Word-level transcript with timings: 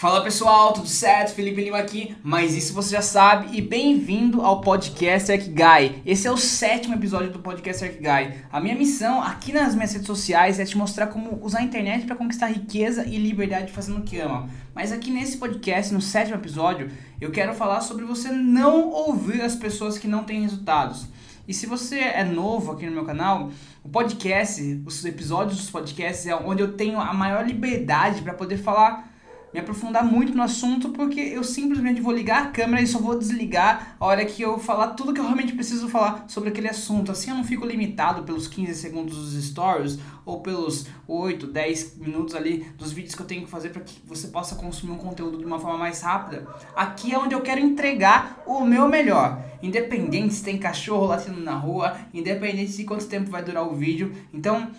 Fala 0.00 0.22
pessoal, 0.22 0.72
tudo 0.72 0.88
certo? 0.88 1.34
Felipe 1.34 1.62
Lima 1.62 1.76
aqui, 1.76 2.16
mas 2.22 2.56
isso 2.56 2.72
você 2.72 2.96
já 2.96 3.02
sabe 3.02 3.54
e 3.54 3.60
bem-vindo 3.60 4.40
ao 4.40 4.62
podcast 4.62 5.30
Guy. 5.36 6.00
Esse 6.06 6.26
é 6.26 6.32
o 6.32 6.38
sétimo 6.38 6.94
episódio 6.94 7.30
do 7.30 7.40
podcast 7.40 7.86
Guy. 7.86 8.34
A 8.50 8.60
minha 8.60 8.74
missão 8.74 9.22
aqui 9.22 9.52
nas 9.52 9.74
minhas 9.74 9.92
redes 9.92 10.06
sociais 10.06 10.58
é 10.58 10.64
te 10.64 10.74
mostrar 10.74 11.08
como 11.08 11.38
usar 11.44 11.58
a 11.58 11.64
internet 11.64 12.06
para 12.06 12.16
conquistar 12.16 12.46
riqueza 12.46 13.04
e 13.06 13.18
liberdade 13.18 13.72
fazendo 13.72 13.98
o 13.98 14.02
que 14.02 14.18
ama. 14.18 14.48
Mas 14.74 14.90
aqui 14.90 15.10
nesse 15.10 15.36
podcast, 15.36 15.92
no 15.92 16.00
sétimo 16.00 16.36
episódio, 16.36 16.90
eu 17.20 17.30
quero 17.30 17.52
falar 17.52 17.82
sobre 17.82 18.06
você 18.06 18.30
não 18.30 18.88
ouvir 18.88 19.42
as 19.42 19.54
pessoas 19.54 19.98
que 19.98 20.08
não 20.08 20.24
têm 20.24 20.40
resultados. 20.40 21.08
E 21.46 21.52
se 21.52 21.66
você 21.66 21.98
é 21.98 22.24
novo 22.24 22.72
aqui 22.72 22.86
no 22.86 22.92
meu 22.92 23.04
canal, 23.04 23.50
o 23.84 23.88
podcast, 23.90 24.80
os 24.86 25.04
episódios 25.04 25.58
dos 25.58 25.68
podcasts 25.68 26.26
é 26.26 26.34
onde 26.34 26.62
eu 26.62 26.72
tenho 26.72 26.98
a 26.98 27.12
maior 27.12 27.46
liberdade 27.46 28.22
para 28.22 28.32
poder 28.32 28.56
falar 28.56 29.09
me 29.52 29.60
aprofundar 29.60 30.04
muito 30.04 30.34
no 30.34 30.42
assunto, 30.42 30.90
porque 30.90 31.20
eu 31.20 31.42
simplesmente 31.42 32.00
vou 32.00 32.12
ligar 32.12 32.42
a 32.42 32.46
câmera 32.46 32.82
e 32.82 32.86
só 32.86 32.98
vou 32.98 33.18
desligar 33.18 33.96
a 33.98 34.06
hora 34.06 34.24
que 34.24 34.42
eu 34.42 34.58
falar 34.58 34.88
tudo 34.88 35.12
que 35.12 35.20
eu 35.20 35.24
realmente 35.24 35.52
preciso 35.52 35.88
falar 35.88 36.24
sobre 36.28 36.50
aquele 36.50 36.68
assunto. 36.68 37.10
Assim 37.10 37.30
eu 37.30 37.36
não 37.36 37.44
fico 37.44 37.66
limitado 37.66 38.22
pelos 38.22 38.46
15 38.46 38.74
segundos 38.74 39.16
dos 39.16 39.44
stories 39.44 39.98
ou 40.24 40.40
pelos 40.40 40.86
8, 41.08 41.46
10 41.46 41.96
minutos 41.98 42.34
ali 42.34 42.66
dos 42.78 42.92
vídeos 42.92 43.14
que 43.14 43.22
eu 43.22 43.26
tenho 43.26 43.42
que 43.42 43.50
fazer 43.50 43.70
para 43.70 43.82
que 43.82 44.00
você 44.06 44.28
possa 44.28 44.54
consumir 44.54 44.92
um 44.92 44.98
conteúdo 44.98 45.38
de 45.38 45.44
uma 45.44 45.58
forma 45.58 45.78
mais 45.78 46.00
rápida. 46.02 46.46
Aqui 46.76 47.12
é 47.12 47.18
onde 47.18 47.34
eu 47.34 47.40
quero 47.40 47.60
entregar 47.60 48.42
o 48.46 48.64
meu 48.64 48.88
melhor. 48.88 49.42
Independente 49.62 50.34
se 50.34 50.44
tem 50.44 50.58
cachorro 50.58 51.06
latindo 51.06 51.40
na 51.40 51.54
rua, 51.54 51.96
independente 52.14 52.76
de 52.76 52.84
quanto 52.84 53.06
tempo 53.06 53.30
vai 53.30 53.42
durar 53.42 53.66
o 53.66 53.74
vídeo. 53.74 54.12
Então, 54.32 54.70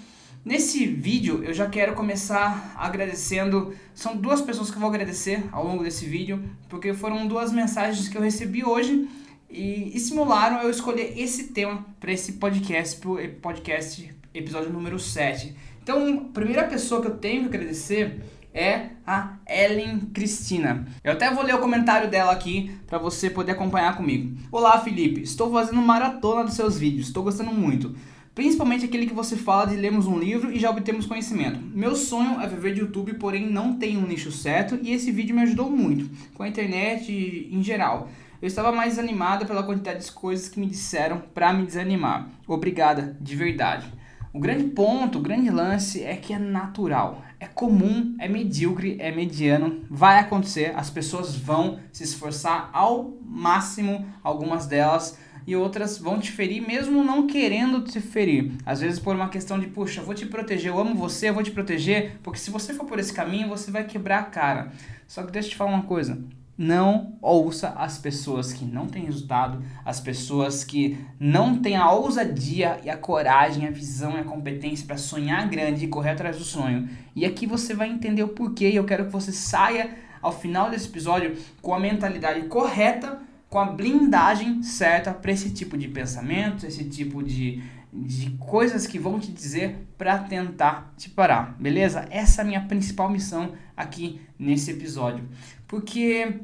Nesse 0.44 0.88
vídeo 0.88 1.44
eu 1.44 1.54
já 1.54 1.70
quero 1.70 1.94
começar 1.94 2.74
agradecendo, 2.76 3.76
são 3.94 4.18
duas 4.18 4.42
pessoas 4.42 4.72
que 4.72 4.76
eu 4.76 4.80
vou 4.80 4.90
agradecer 4.90 5.44
ao 5.52 5.64
longo 5.64 5.84
desse 5.84 6.08
vídeo, 6.08 6.44
porque 6.68 6.96
foram 6.96 7.28
duas 7.28 7.52
mensagens 7.52 8.08
que 8.08 8.18
eu 8.18 8.22
recebi 8.24 8.66
hoje 8.66 9.08
e 9.48 9.96
estimularam 9.96 10.64
eu 10.64 10.72
escolher 10.72 11.14
esse 11.16 11.50
tema 11.50 11.86
para 12.00 12.12
esse 12.12 12.34
podcast, 12.34 12.98
pro 13.00 13.20
podcast 13.40 14.12
episódio 14.34 14.74
número 14.74 14.98
7. 14.98 15.56
Então, 15.84 16.08
a 16.12 16.34
primeira 16.34 16.64
pessoa 16.64 17.02
que 17.02 17.08
eu 17.08 17.18
tenho 17.18 17.48
que 17.48 17.56
agradecer 17.58 18.24
é 18.52 18.90
a 19.06 19.36
Ellen 19.48 20.00
Cristina. 20.12 20.88
Eu 21.04 21.14
até 21.14 21.32
vou 21.32 21.44
ler 21.44 21.54
o 21.54 21.60
comentário 21.60 22.10
dela 22.10 22.32
aqui 22.32 22.76
para 22.88 22.98
você 22.98 23.30
poder 23.30 23.52
acompanhar 23.52 23.96
comigo. 23.96 24.36
Olá, 24.52 24.80
Felipe. 24.80 25.22
Estou 25.22 25.52
fazendo 25.52 25.82
maratona 25.82 26.44
dos 26.44 26.56
seus 26.56 26.80
vídeos. 26.80 27.08
Estou 27.08 27.24
gostando 27.24 27.52
muito. 27.52 27.96
Principalmente 28.34 28.86
aquele 28.86 29.08
que 29.08 29.14
você 29.14 29.36
fala 29.36 29.66
de 29.66 29.76
lermos 29.76 30.08
um 30.08 30.18
livro 30.18 30.54
e 30.54 30.60
já 30.60 30.70
obtemos 30.70 31.06
conhecimento. 31.06 31.60
Meu 31.60 31.96
sonho 31.98 32.40
é 32.40 32.48
viver 32.48 32.74
de 32.74 32.80
YouTube, 32.80 33.16
porém 33.16 33.52
não 33.52 33.76
tenho 33.78 34.00
um 34.00 34.08
nicho 34.08 34.32
certo 34.32 34.80
e 34.82 34.94
esse 34.94 35.12
vídeo 35.12 35.36
me 35.36 35.42
ajudou 35.42 35.70
muito, 35.70 36.10
com 36.34 36.44
a 36.44 36.48
internet 36.48 37.12
em 37.52 37.62
geral. 37.62 38.08
Eu 38.42 38.48
estava 38.48 38.72
mais 38.72 38.98
animada 38.98 39.46
pela 39.46 39.64
quantidade 39.64 40.06
de 40.06 40.12
coisas 40.14 40.48
que 40.48 40.62
me 40.62 40.66
disseram 40.66 41.22
para 41.34 41.52
me 41.52 41.66
desanimar. 41.66 42.30
Obrigada, 42.48 43.18
de 43.20 43.36
verdade. 43.36 43.86
O 44.34 44.40
grande 44.40 44.64
ponto, 44.64 45.20
o 45.20 45.22
grande 45.22 45.50
lance 45.50 46.02
é 46.02 46.16
que 46.16 46.34
é 46.34 46.40
natural, 46.40 47.22
é 47.38 47.46
comum, 47.46 48.16
é 48.18 48.30
medíocre, 48.30 48.96
é 48.98 49.12
mediano, 49.12 49.82
vai 49.90 50.20
acontecer, 50.20 50.72
as 50.74 50.90
pessoas 50.90 51.36
vão 51.36 51.80
se 51.92 52.04
esforçar 52.04 52.70
ao 52.72 53.14
máximo, 53.26 54.06
algumas 54.24 54.68
delas 54.68 55.18
e 55.46 55.56
outras 55.56 55.98
vão 55.98 56.20
te 56.20 56.32
ferir 56.32 56.66
mesmo 56.66 57.04
não 57.04 57.28
querendo 57.28 57.82
te 57.82 58.00
ferir. 58.00 58.52
Às 58.66 58.82
vezes 58.82 59.00
por 59.00 59.16
uma 59.16 59.30
questão 59.30 59.60
de, 59.60 59.68
puxa, 59.68 60.02
vou 60.02 60.14
te 60.14 60.26
proteger, 60.26 60.72
eu 60.72 60.80
amo 60.80 60.96
você, 60.96 61.30
eu 61.30 61.34
vou 61.34 61.44
te 61.44 61.52
proteger, 61.52 62.18
porque 62.24 62.40
se 62.40 62.52
você 62.52 62.74
for 62.74 62.86
por 62.86 63.00
esse 63.00 63.14
caminho, 63.14 63.48
você 63.48 63.72
vai 63.72 63.84
quebrar 63.84 64.20
a 64.20 64.24
cara. 64.24 64.72
Só 65.08 65.24
que 65.24 65.32
deixa 65.32 65.48
eu 65.48 65.52
te 65.52 65.58
falar 65.58 65.72
uma 65.72 65.84
coisa, 65.84 66.24
não 66.58 67.18
ouça 67.22 67.70
as 67.70 67.98
pessoas 67.98 68.54
que 68.54 68.64
não 68.66 68.86
têm 68.86 69.06
resultado, 69.06 69.64
as 69.84 70.00
pessoas 70.00 70.64
que 70.64 70.98
não 71.20 71.60
têm 71.60 71.76
a 71.76 71.92
ousadia 71.92 72.80
e 72.84 72.90
a 72.90 72.96
coragem, 72.96 73.68
a 73.68 73.72
visão 73.72 74.16
e 74.16 74.20
a 74.20 74.24
competência 74.24 74.86
para 74.86 74.98
sonhar 74.98 75.50
grande 75.50 75.86
e 75.86 75.88
correr 75.88 76.12
atrás 76.12 76.38
do 76.38 76.44
sonho. 76.44 76.88
E 77.16 77.26
aqui 77.26 77.48
você 77.48 77.74
vai 77.74 77.90
entender 77.90 78.22
o 78.24 78.30
porquê 78.30 78.70
e 78.70 78.76
eu 78.76 78.86
quero 78.86 79.06
que 79.06 79.12
você 79.12 79.32
saia 79.32 79.90
ao 80.22 80.32
final 80.32 80.70
desse 80.70 80.88
episódio 80.88 81.36
com 81.62 81.74
a 81.74 81.80
mentalidade 81.80 82.42
correta 82.48 83.20
com 83.52 83.60
a 83.60 83.66
blindagem 83.66 84.64
certa 84.64 85.14
para 85.14 85.30
esse 85.30 85.52
tipo 85.52 85.78
de 85.78 85.90
pensamento, 85.90 86.66
esse 86.66 86.86
tipo 86.86 87.22
de, 87.22 87.62
de 87.92 88.30
coisas 88.40 88.88
que 88.88 88.98
vão 88.98 89.20
te 89.20 89.30
dizer 89.30 89.90
para 89.98 90.20
tentar 90.20 90.94
te 90.96 91.10
parar, 91.10 91.58
beleza? 91.60 92.08
Essa 92.10 92.42
é 92.42 92.44
a 92.44 92.48
minha 92.48 92.62
principal 92.62 93.10
missão 93.10 93.52
aqui 93.76 94.22
nesse 94.40 94.72
episódio. 94.72 95.28
Porque 95.68 96.40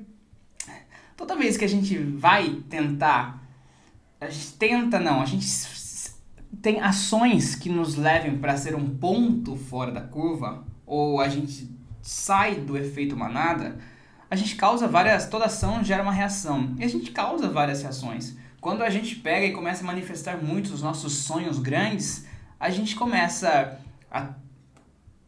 toda 1.15 1.37
vez 1.37 1.55
que 1.55 1.63
a 1.63 1.69
gente 1.69 1.97
vai 1.97 2.61
tentar, 2.69 3.41
a 4.19 4.29
gente 4.29 4.51
tenta 4.55 4.99
não, 4.99 5.21
a 5.21 5.25
gente 5.25 5.47
tem 6.61 6.81
ações 6.81 7.55
que 7.55 7.69
nos 7.69 7.95
levem 7.95 8.37
para 8.37 8.57
ser 8.57 8.75
um 8.75 8.97
ponto 8.97 9.55
fora 9.55 9.93
da 9.93 10.01
curva, 10.01 10.65
ou 10.85 11.21
a 11.21 11.29
gente 11.29 11.71
sai 12.01 12.55
do 12.55 12.77
efeito 12.77 13.15
manada, 13.15 13.77
a 14.29 14.35
gente 14.35 14.55
causa 14.55 14.87
várias. 14.87 15.27
Toda 15.27 15.45
ação 15.45 15.83
gera 15.83 16.03
uma 16.03 16.11
reação. 16.11 16.75
E 16.77 16.83
a 16.83 16.87
gente 16.87 17.11
causa 17.11 17.49
várias 17.49 17.81
reações. 17.81 18.35
Quando 18.59 18.81
a 18.83 18.89
gente 18.89 19.15
pega 19.15 19.45
e 19.45 19.53
começa 19.53 19.83
a 19.83 19.87
manifestar 19.87 20.37
muito 20.37 20.73
os 20.73 20.81
nossos 20.81 21.13
sonhos 21.13 21.59
grandes, 21.59 22.25
a 22.59 22.69
gente 22.69 22.95
começa 22.95 23.79
a, 24.11 24.29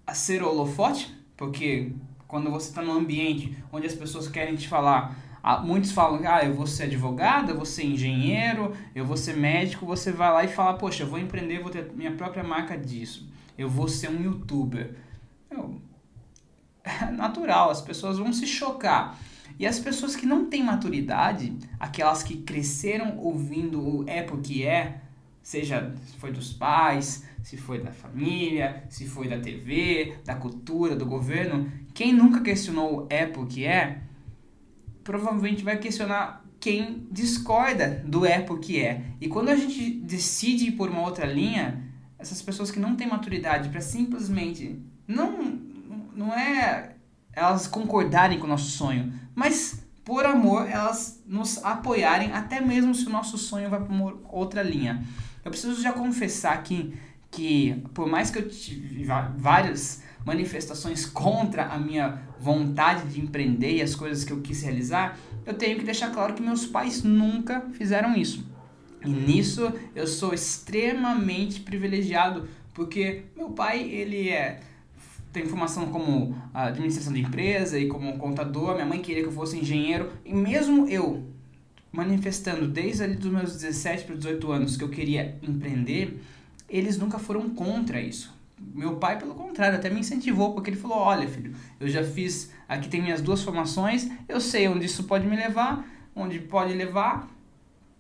a 0.06 0.14
ser 0.14 0.44
holofote, 0.44 1.16
porque 1.38 1.92
quando 2.28 2.50
você 2.52 2.70
está 2.70 2.82
num 2.82 2.94
ambiente 2.94 3.56
onde 3.72 3.88
as 3.88 3.94
pessoas 3.94 4.28
querem 4.28 4.56
te 4.56 4.68
falar, 4.68 5.16
muitos 5.64 5.92
falam, 5.92 6.22
ah, 6.26 6.44
eu 6.44 6.54
vou 6.54 6.68
ser 6.68 6.84
advogado, 6.84 7.52
eu 7.52 7.56
vou 7.56 7.66
ser 7.66 7.86
engenheiro, 7.86 8.74
eu 8.94 9.06
vou 9.06 9.16
ser 9.16 9.38
médico, 9.38 9.86
você 9.86 10.12
vai 10.12 10.32
lá 10.32 10.44
e 10.44 10.48
fala, 10.48 10.74
poxa, 10.74 11.04
eu 11.04 11.08
vou 11.08 11.20
empreender, 11.20 11.60
vou 11.60 11.72
ter 11.72 11.92
minha 11.94 12.12
própria 12.12 12.44
marca 12.44 12.78
disso, 12.78 13.28
eu 13.58 13.70
vou 13.70 13.88
ser 13.88 14.10
um 14.10 14.22
youtuber. 14.22 14.96
Eu, 15.50 15.82
natural, 17.12 17.70
as 17.70 17.82
pessoas 17.82 18.18
vão 18.18 18.32
se 18.34 18.48
chocar. 18.48 19.18
E 19.58 19.68
as 19.68 19.78
pessoas 19.78 20.16
que 20.16 20.26
não 20.26 20.46
têm 20.46 20.64
maturidade, 20.64 21.54
aquelas 21.80 22.24
que 22.24 22.38
cresceram 22.38 23.18
ouvindo 23.18 23.82
o 23.82 24.06
é 24.08 24.22
porque 24.22 24.64
é, 24.64 25.02
seja 25.44 25.94
se 26.06 26.18
foi 26.18 26.32
dos 26.32 26.54
pais, 26.54 27.26
se 27.44 27.58
foi 27.58 27.82
da 27.82 27.92
família, 27.92 28.84
se 28.90 29.06
foi 29.06 29.28
da 29.28 29.40
TV, 29.40 30.16
da 30.24 30.36
cultura, 30.36 30.96
do 30.96 31.06
governo, 31.06 31.70
quem 31.94 32.14
nunca 32.14 32.42
questionou 32.42 33.02
o 33.02 33.08
é 33.10 33.26
porque 33.26 33.66
é, 33.66 34.02
provavelmente 35.04 35.64
vai 35.64 35.78
questionar 35.78 36.46
quem 36.60 37.08
discorda 37.12 38.02
do 38.06 38.26
é 38.26 38.40
porque 38.40 38.78
é. 38.78 39.04
E 39.20 39.28
quando 39.28 39.50
a 39.50 39.56
gente 39.56 39.92
decide 39.92 40.72
por 40.72 40.90
uma 40.90 41.02
outra 41.02 41.26
linha, 41.26 41.84
essas 42.18 42.42
pessoas 42.42 42.70
que 42.70 42.80
não 42.80 42.96
têm 42.96 43.08
maturidade 43.08 43.70
para 43.70 43.82
simplesmente 43.82 44.80
não 45.08 45.69
não 46.16 46.34
é 46.34 46.96
elas 47.34 47.68
concordarem 47.68 48.40
com 48.40 48.46
o 48.46 48.50
nosso 48.50 48.72
sonho, 48.72 49.14
mas 49.36 49.84
por 50.04 50.26
amor 50.26 50.68
elas 50.70 51.22
nos 51.26 51.64
apoiarem 51.64 52.32
até 52.32 52.60
mesmo 52.60 52.94
se 52.96 53.06
o 53.06 53.10
nosso 53.10 53.38
sonho 53.38 53.70
vai 53.70 53.80
para 53.80 53.96
outra 54.30 54.64
linha. 54.64 55.04
Eu 55.44 55.52
preciso 55.52 55.82
já 55.82 55.94
confessar 55.94 56.54
aqui 56.54 56.98
que 57.32 57.84
por 57.94 58.08
mais 58.08 58.30
que 58.32 58.40
eu 58.40 58.50
tive 58.50 59.06
várias 59.38 60.04
manifestações 60.26 61.06
contra 61.06 61.66
a 61.68 61.78
minha 61.78 62.22
vontade 62.40 63.08
de 63.08 63.22
empreender 63.22 63.78
e 63.78 63.82
as 63.82 63.96
coisas 63.96 64.24
que 64.24 64.34
eu 64.34 64.42
quis 64.42 64.62
realizar, 64.62 65.18
eu 65.46 65.54
tenho 65.54 65.78
que 65.78 65.86
deixar 65.86 66.12
claro 66.12 66.34
que 66.34 66.42
meus 66.42 66.66
pais 66.66 67.04
nunca 67.04 67.62
fizeram 67.74 68.16
isso. 68.16 68.46
E 69.06 69.10
nisso 69.10 69.72
eu 69.96 70.06
sou 70.06 70.34
extremamente 70.34 71.62
privilegiado, 71.62 72.48
porque 72.74 73.24
meu 73.36 73.52
pai, 73.52 73.82
ele 73.82 74.30
é 74.30 74.60
tenho 75.32 75.48
formação 75.48 75.88
como 75.88 76.36
administração 76.54 77.14
de 77.14 77.22
empresa 77.22 77.78
e 77.78 77.88
como 77.88 78.18
contador. 78.18 78.74
Minha 78.74 78.86
mãe 78.86 79.00
queria 79.00 79.22
que 79.22 79.30
eu 79.30 79.34
fosse 79.34 79.58
engenheiro. 79.58 80.12
E 80.26 80.34
mesmo 80.34 80.88
eu 80.88 81.24
manifestando 81.92 82.68
desde 82.68 83.04
ali 83.04 83.16
dos 83.16 83.32
meus 83.32 83.54
17 83.54 84.06
para 84.06 84.16
18 84.16 84.52
anos 84.52 84.78
que 84.78 84.84
eu 84.84 84.90
queria 84.90 85.38
empreender, 85.42 86.22
eles 86.68 86.98
nunca 86.98 87.18
foram 87.18 87.50
contra 87.50 88.00
isso. 88.00 88.38
Meu 88.76 88.98
pai, 88.98 89.18
pelo 89.18 89.34
contrário, 89.34 89.78
até 89.78 89.90
me 89.90 90.00
incentivou, 90.02 90.54
porque 90.54 90.70
ele 90.70 90.78
falou: 90.78 90.98
Olha, 90.98 91.28
filho, 91.28 91.54
eu 91.80 91.88
já 91.88 92.04
fiz, 92.04 92.52
aqui 92.68 92.90
tem 92.90 93.02
minhas 93.02 93.22
duas 93.22 93.42
formações, 93.42 94.10
eu 94.28 94.42
sei 94.42 94.68
onde 94.68 94.86
isso 94.86 95.06
pode 95.06 95.26
me 95.26 95.36
levar, 95.36 95.88
onde 96.14 96.40
pode 96.40 96.74
levar, 96.74 97.30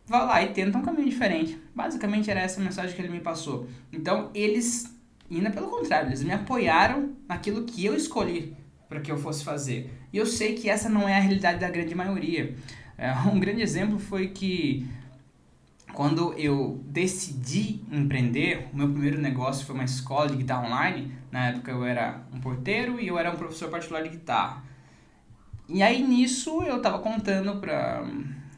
vá 0.05 0.23
lá 0.23 0.43
e 0.43 0.49
tenta 0.49 0.77
um 0.77 0.81
caminho 0.81 1.09
diferente. 1.09 1.57
Basicamente 1.73 2.29
era 2.29 2.41
essa 2.41 2.59
a 2.59 2.63
mensagem 2.63 2.93
que 2.93 3.01
ele 3.01 3.09
me 3.09 3.21
passou. 3.21 3.67
Então, 3.91 4.29
eles 4.33 4.93
e 5.29 5.37
ainda 5.37 5.51
pelo 5.51 5.67
contrário, 5.67 6.09
eles 6.09 6.23
me 6.23 6.31
apoiaram 6.31 7.13
naquilo 7.27 7.63
que 7.63 7.85
eu 7.85 7.95
escolhi 7.95 8.55
para 8.87 8.99
que 8.99 9.11
eu 9.11 9.17
fosse 9.17 9.43
fazer. 9.43 9.93
E 10.11 10.17
eu 10.17 10.25
sei 10.25 10.55
que 10.55 10.69
essa 10.69 10.89
não 10.89 11.07
é 11.07 11.15
a 11.15 11.19
realidade 11.19 11.59
da 11.59 11.69
grande 11.69 11.93
maioria. 11.93 12.55
É, 12.97 13.13
um 13.31 13.39
grande 13.39 13.61
exemplo 13.61 13.99
foi 13.99 14.29
que 14.29 14.87
quando 15.93 16.33
eu 16.33 16.83
decidi 16.85 17.81
empreender, 17.91 18.67
o 18.73 18.77
meu 18.77 18.89
primeiro 18.89 19.19
negócio 19.19 19.65
foi 19.65 19.75
uma 19.75 19.83
escola 19.83 20.27
de 20.27 20.37
guitarra 20.37 20.67
online. 20.67 21.11
Na 21.31 21.49
época 21.49 21.71
eu 21.71 21.85
era 21.85 22.21
um 22.33 22.39
porteiro 22.39 22.99
e 22.99 23.07
eu 23.07 23.17
era 23.17 23.31
um 23.31 23.35
professor 23.35 23.69
particular 23.69 24.01
de 24.01 24.09
guitarra. 24.09 24.63
E 25.67 25.83
aí 25.83 26.01
nisso 26.01 26.63
eu 26.63 26.81
tava 26.81 26.97
contando 26.99 27.59
pra, 27.59 28.03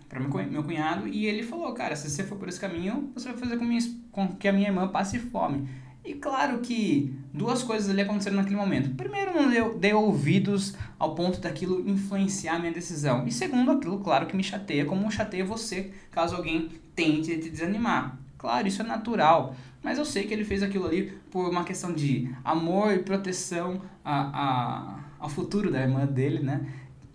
pra 0.07 0.19
meu 0.19 0.63
cunhado 0.63 1.07
e 1.07 1.25
ele 1.25 1.43
falou, 1.43 1.73
cara, 1.73 1.95
se 1.95 2.09
você 2.09 2.23
for 2.23 2.37
por 2.37 2.47
esse 2.47 2.59
caminho, 2.59 3.11
você 3.13 3.29
vai 3.29 3.37
fazer 3.37 3.57
com, 3.57 3.65
minha, 3.65 3.81
com 4.11 4.29
que 4.29 4.47
a 4.47 4.53
minha 4.53 4.69
irmã 4.69 4.87
passe 4.87 5.19
fome. 5.19 5.67
E 6.03 6.15
claro 6.15 6.59
que 6.59 7.13
duas 7.31 7.61
coisas 7.61 7.89
ali 7.89 8.01
aconteceram 8.01 8.37
naquele 8.37 8.55
momento. 8.55 8.95
Primeiro, 8.95 9.33
não 9.35 9.77
deu, 9.77 9.99
ouvidos 9.99 10.75
ao 10.97 11.13
ponto 11.13 11.39
daquilo 11.39 11.87
influenciar 11.87 12.59
minha 12.59 12.71
decisão. 12.71 13.27
E 13.27 13.31
segundo, 13.31 13.71
aquilo, 13.71 13.99
claro, 13.99 14.25
que 14.25 14.35
me 14.35 14.43
chateia, 14.43 14.85
como 14.85 15.11
chateia 15.11 15.45
você 15.45 15.91
caso 16.09 16.35
alguém 16.35 16.69
tente 16.95 17.37
te 17.37 17.49
desanimar. 17.49 18.17
Claro, 18.37 18.67
isso 18.67 18.81
é 18.81 18.85
natural. 18.85 19.55
Mas 19.83 19.97
eu 19.97 20.05
sei 20.05 20.23
que 20.23 20.33
ele 20.33 20.43
fez 20.43 20.63
aquilo 20.63 20.87
ali 20.87 21.13
por 21.29 21.49
uma 21.49 21.63
questão 21.63 21.93
de 21.93 22.29
amor 22.43 22.93
e 22.93 22.99
proteção 22.99 23.81
a, 24.03 24.21
a, 24.21 24.99
ao 25.19 25.29
futuro 25.29 25.71
da 25.71 25.81
irmã 25.81 26.05
dele, 26.05 26.39
né? 26.39 26.65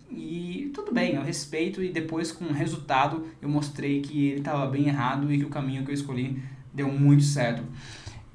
E 0.09 0.71
tudo 0.73 0.93
bem, 0.93 1.15
eu 1.15 1.21
respeito 1.21 1.83
e 1.83 1.89
depois 1.89 2.31
com 2.31 2.45
o 2.45 2.53
resultado 2.53 3.27
eu 3.41 3.49
mostrei 3.49 4.01
que 4.01 4.27
ele 4.27 4.39
estava 4.39 4.65
bem 4.67 4.87
errado 4.87 5.31
e 5.31 5.37
que 5.37 5.45
o 5.45 5.49
caminho 5.49 5.83
que 5.83 5.91
eu 5.91 5.95
escolhi 5.95 6.41
deu 6.73 6.91
muito 6.91 7.23
certo. 7.23 7.63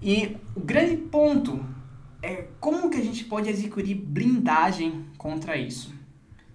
E 0.03 0.37
o 0.57 0.61
grande 0.61 0.97
ponto 0.97 1.65
é 2.21 2.49
como 2.59 2.91
que 2.91 2.97
a 2.97 3.05
gente 3.05 3.25
pode 3.25 3.49
adquirir 3.49 3.95
blindagem 3.95 5.05
contra 5.17 5.57
isso. 5.57 5.95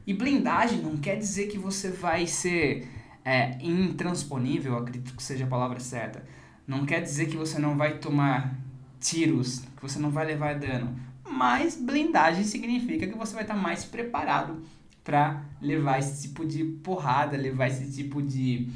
E 0.05 0.13
blindagem 0.13 0.81
não 0.81 0.97
quer 0.97 1.17
dizer 1.17 1.47
que 1.47 1.57
você 1.57 1.89
vai 1.89 2.27
ser 2.27 2.89
é, 3.23 3.57
intransponível, 3.61 4.77
acredito 4.77 5.15
que 5.15 5.23
seja 5.23 5.45
a 5.45 5.47
palavra 5.47 5.79
certa. 5.79 6.25
Não 6.65 6.85
quer 6.85 7.01
dizer 7.01 7.27
que 7.27 7.37
você 7.37 7.57
não 7.57 7.77
vai 7.77 7.99
tomar 7.99 8.57
tiros, 8.99 9.59
que 9.59 9.81
você 9.81 9.97
não 9.99 10.09
vai 10.09 10.25
levar 10.25 10.59
dano. 10.59 10.97
Mas 11.29 11.75
blindagem 11.75 12.43
significa 12.43 13.07
que 13.07 13.17
você 13.17 13.33
vai 13.33 13.43
estar 13.43 13.55
mais 13.55 13.85
preparado 13.85 14.61
para 15.03 15.41
levar 15.61 15.99
esse 15.99 16.27
tipo 16.27 16.45
de 16.45 16.63
porrada, 16.63 17.37
levar 17.37 17.67
esse 17.67 17.91
tipo 17.91 18.21
de 18.21 18.69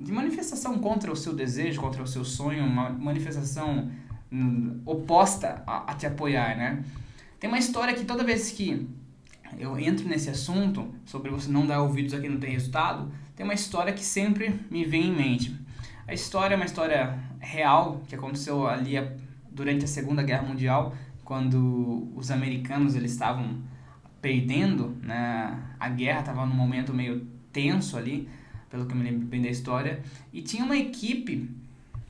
de 0.00 0.12
manifestação 0.12 0.78
contra 0.78 1.10
o 1.10 1.16
seu 1.16 1.34
desejo, 1.34 1.80
contra 1.80 2.02
o 2.02 2.06
seu 2.06 2.24
sonho, 2.24 2.64
uma 2.64 2.90
manifestação 2.90 3.90
hum, 4.30 4.80
oposta 4.86 5.62
a, 5.66 5.92
a, 5.92 5.94
te 5.94 6.06
apoiar, 6.06 6.56
né? 6.56 6.82
Tem 7.40 7.48
uma 7.48 7.58
história 7.58 7.94
que 7.94 8.04
toda 8.04 8.24
vez 8.24 8.50
que 8.50 8.88
eu 9.58 9.78
entro 9.78 10.08
nesse 10.08 10.30
assunto, 10.30 10.94
sobre 11.04 11.30
você 11.30 11.50
não 11.50 11.66
dar 11.66 11.82
ouvidos 11.82 12.14
a 12.14 12.20
quem 12.20 12.30
não 12.30 12.38
tem 12.38 12.50
resultado, 12.50 13.10
tem 13.34 13.44
uma 13.44 13.54
história 13.54 13.92
que 13.92 14.04
sempre 14.04 14.60
me 14.70 14.84
vem 14.84 15.08
em 15.08 15.14
mente. 15.14 15.56
A 16.06 16.12
história 16.12 16.54
é 16.54 16.56
uma 16.56 16.64
história 16.64 17.18
real 17.40 18.02
que 18.08 18.14
aconteceu 18.14 18.66
ali 18.66 18.94
durante 19.50 19.84
a 19.84 19.88
Segunda 19.88 20.22
Guerra 20.22 20.42
Mundial, 20.42 20.94
quando 21.24 22.08
os 22.14 22.30
americanos 22.30 22.94
eles 22.94 23.12
estavam 23.12 23.58
perdendo, 24.20 24.96
né? 25.02 25.58
A 25.78 25.88
guerra 25.88 26.20
estava 26.20 26.46
num 26.46 26.54
momento 26.54 26.92
meio 26.94 27.26
tenso 27.52 27.96
ali 27.96 28.28
pelo 28.70 28.86
que 28.86 28.92
eu 28.92 28.96
me 28.96 29.04
lembro 29.04 29.26
bem 29.26 29.42
da 29.42 29.48
história, 29.48 30.02
e 30.32 30.42
tinha 30.42 30.64
uma 30.64 30.76
equipe 30.76 31.48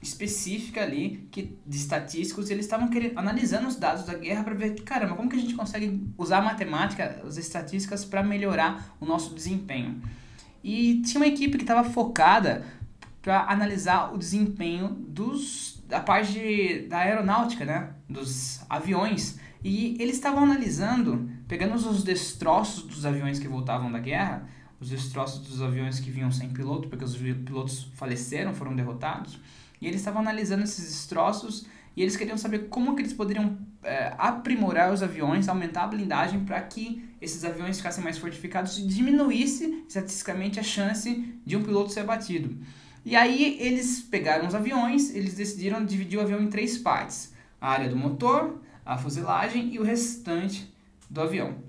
específica 0.00 0.82
ali 0.82 1.26
que 1.30 1.56
de 1.66 1.76
estatísticos 1.76 2.50
eles 2.50 2.66
estavam 2.66 2.88
analisando 3.16 3.66
os 3.66 3.76
dados 3.76 4.04
da 4.04 4.14
guerra 4.14 4.44
para 4.44 4.54
ver 4.54 4.80
caramba 4.82 5.16
como 5.16 5.28
que 5.28 5.36
a 5.36 5.40
gente 5.40 5.54
consegue 5.54 6.00
usar 6.16 6.38
a 6.38 6.42
matemática 6.42 7.20
as 7.26 7.36
estatísticas 7.36 8.04
para 8.04 8.22
melhorar 8.22 8.96
o 9.00 9.06
nosso 9.06 9.34
desempenho? 9.34 10.00
E 10.62 11.02
tinha 11.02 11.20
uma 11.20 11.26
equipe 11.26 11.56
que 11.56 11.64
estava 11.64 11.88
focada 11.88 12.64
para 13.22 13.44
analisar 13.44 14.14
o 14.14 14.18
desempenho 14.18 14.88
dos 14.88 15.82
da 15.88 16.00
parte 16.00 16.32
de, 16.32 16.86
da 16.86 16.98
aeronáutica 16.98 17.64
né? 17.64 17.90
Dos 18.08 18.60
aviões. 18.68 19.38
E 19.64 19.96
eles 19.98 20.14
estavam 20.14 20.44
analisando 20.44 21.28
pegando 21.48 21.74
os 21.74 22.04
destroços 22.04 22.82
dos 22.84 23.04
aviões 23.06 23.38
que 23.38 23.48
voltavam 23.48 23.90
da 23.90 23.98
guerra 23.98 24.46
os 24.80 24.88
destroços 24.90 25.40
dos 25.46 25.60
aviões 25.60 25.98
que 25.98 26.10
vinham 26.10 26.30
sem 26.30 26.50
piloto, 26.50 26.88
porque 26.88 27.04
os 27.04 27.16
pilotos 27.16 27.88
faleceram, 27.94 28.54
foram 28.54 28.74
derrotados. 28.74 29.38
E 29.80 29.86
eles 29.86 30.00
estavam 30.00 30.20
analisando 30.20 30.64
esses 30.64 30.84
destroços 30.84 31.66
e 31.96 32.02
eles 32.02 32.16
queriam 32.16 32.38
saber 32.38 32.68
como 32.68 32.94
que 32.94 33.02
eles 33.02 33.12
poderiam 33.12 33.58
é, 33.82 34.14
aprimorar 34.16 34.92
os 34.92 35.02
aviões, 35.02 35.48
aumentar 35.48 35.82
a 35.82 35.86
blindagem 35.88 36.44
para 36.44 36.60
que 36.60 37.08
esses 37.20 37.44
aviões 37.44 37.78
ficassem 37.78 38.04
mais 38.04 38.18
fortificados 38.18 38.78
e 38.78 38.86
diminuísse 38.86 39.84
estatisticamente 39.88 40.60
a 40.60 40.62
chance 40.62 41.34
de 41.44 41.56
um 41.56 41.62
piloto 41.62 41.92
ser 41.92 42.00
abatido. 42.00 42.56
E 43.04 43.16
aí 43.16 43.56
eles 43.60 44.00
pegaram 44.00 44.46
os 44.46 44.54
aviões, 44.54 45.14
eles 45.14 45.34
decidiram 45.34 45.84
dividir 45.84 46.18
o 46.18 46.22
avião 46.22 46.40
em 46.40 46.48
três 46.48 46.78
partes: 46.78 47.32
a 47.60 47.68
área 47.68 47.88
do 47.88 47.96
motor, 47.96 48.60
a 48.84 48.96
fuselagem 48.96 49.74
e 49.74 49.78
o 49.78 49.82
restante 49.82 50.72
do 51.10 51.20
avião. 51.20 51.67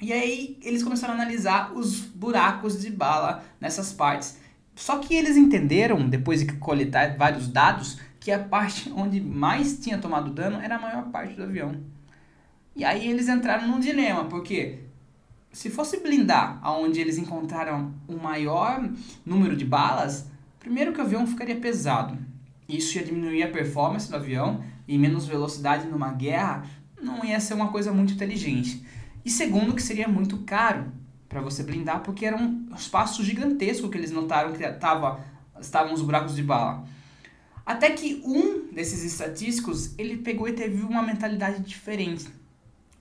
E 0.00 0.12
aí 0.12 0.58
eles 0.62 0.82
começaram 0.82 1.14
a 1.14 1.16
analisar 1.16 1.72
os 1.72 2.00
buracos 2.00 2.80
de 2.80 2.90
bala 2.90 3.44
nessas 3.60 3.92
partes. 3.92 4.38
Só 4.74 4.98
que 4.98 5.14
eles 5.14 5.36
entenderam, 5.36 6.08
depois 6.08 6.40
de 6.40 6.52
coletar 6.54 7.16
vários 7.16 7.48
dados, 7.48 7.98
que 8.18 8.30
a 8.30 8.38
parte 8.38 8.90
onde 8.96 9.20
mais 9.20 9.78
tinha 9.78 9.98
tomado 9.98 10.30
dano 10.30 10.60
era 10.60 10.76
a 10.76 10.80
maior 10.80 11.04
parte 11.10 11.34
do 11.34 11.44
avião. 11.44 11.76
E 12.74 12.84
aí 12.84 13.08
eles 13.08 13.28
entraram 13.28 13.68
num 13.68 13.78
dilema, 13.78 14.24
porque 14.24 14.80
se 15.52 15.70
fosse 15.70 16.00
blindar 16.00 16.58
aonde 16.60 17.00
eles 17.00 17.16
encontraram 17.16 17.94
o 18.08 18.16
maior 18.16 18.88
número 19.24 19.56
de 19.56 19.64
balas, 19.64 20.26
primeiro 20.58 20.92
que 20.92 21.00
o 21.00 21.04
avião 21.04 21.24
ficaria 21.26 21.56
pesado. 21.56 22.18
Isso 22.68 22.98
ia 22.98 23.04
diminuir 23.04 23.44
a 23.44 23.50
performance 23.50 24.10
do 24.10 24.16
avião 24.16 24.64
e 24.88 24.98
menos 24.98 25.26
velocidade 25.26 25.86
numa 25.86 26.12
guerra 26.12 26.64
não 27.00 27.24
ia 27.24 27.38
ser 27.38 27.54
uma 27.54 27.68
coisa 27.68 27.92
muito 27.92 28.14
inteligente. 28.14 28.83
E 29.24 29.30
segundo, 29.30 29.74
que 29.74 29.82
seria 29.82 30.06
muito 30.06 30.38
caro 30.38 30.92
para 31.28 31.40
você 31.40 31.62
blindar, 31.62 32.00
porque 32.02 32.26
era 32.26 32.36
um 32.36 32.68
espaço 32.76 33.24
gigantesco 33.24 33.88
que 33.88 33.96
eles 33.96 34.10
notaram 34.10 34.52
que 34.52 34.66
tava, 34.74 35.24
estavam 35.60 35.92
os 35.92 36.02
buracos 36.02 36.36
de 36.36 36.42
bala. 36.42 36.86
Até 37.64 37.90
que 37.90 38.22
um 38.24 38.68
desses 38.72 39.02
estatísticos, 39.02 39.98
ele 39.98 40.18
pegou 40.18 40.46
e 40.46 40.52
teve 40.52 40.82
uma 40.82 41.02
mentalidade 41.02 41.62
diferente. 41.62 42.28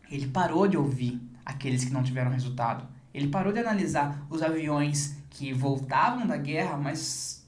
Ele 0.09 0.27
parou 0.27 0.67
de 0.67 0.77
ouvir 0.77 1.19
aqueles 1.45 1.83
que 1.83 1.91
não 1.91 2.01
tiveram 2.01 2.31
resultado. 2.31 2.87
Ele 3.13 3.27
parou 3.27 3.51
de 3.51 3.59
analisar 3.59 4.25
os 4.29 4.41
aviões 4.41 5.17
que 5.29 5.51
voltavam 5.51 6.25
da 6.25 6.37
guerra, 6.37 6.77
mas 6.77 7.45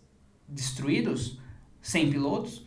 destruídos, 0.48 1.40
sem 1.82 2.12
pilotos, 2.12 2.66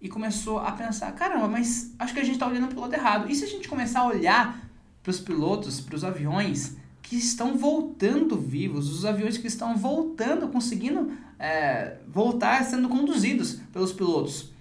e 0.00 0.08
começou 0.08 0.58
a 0.58 0.72
pensar: 0.72 1.10
caramba, 1.12 1.48
mas 1.48 1.94
acho 1.98 2.12
que 2.12 2.20
a 2.20 2.24
gente 2.24 2.34
está 2.34 2.46
olhando 2.46 2.68
pelo 2.68 2.82
lado 2.82 2.94
errado. 2.94 3.30
E 3.30 3.34
se 3.34 3.44
a 3.44 3.48
gente 3.48 3.68
começar 3.68 4.00
a 4.00 4.06
olhar 4.06 4.67
para 5.08 5.12
os 5.12 5.20
pilotos, 5.20 5.80
para 5.80 5.96
os 5.96 6.04
aviões 6.04 6.76
que 7.00 7.16
estão 7.16 7.56
voltando 7.56 8.36
vivos, 8.36 8.90
os 8.92 9.06
aviões 9.06 9.38
que 9.38 9.46
estão 9.46 9.74
voltando, 9.74 10.48
conseguindo 10.48 11.10
é, 11.38 11.96
voltar 12.06 12.62
sendo 12.64 12.90
conduzidos 12.90 13.54
pelos 13.72 13.90
pilotos. 13.90 14.52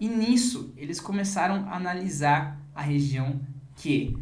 E 0.00 0.08
nisso 0.08 0.72
eles 0.76 0.98
começaram 0.98 1.68
a 1.68 1.76
analisar 1.76 2.60
a 2.74 2.82
região 2.82 3.40
que 3.76 4.18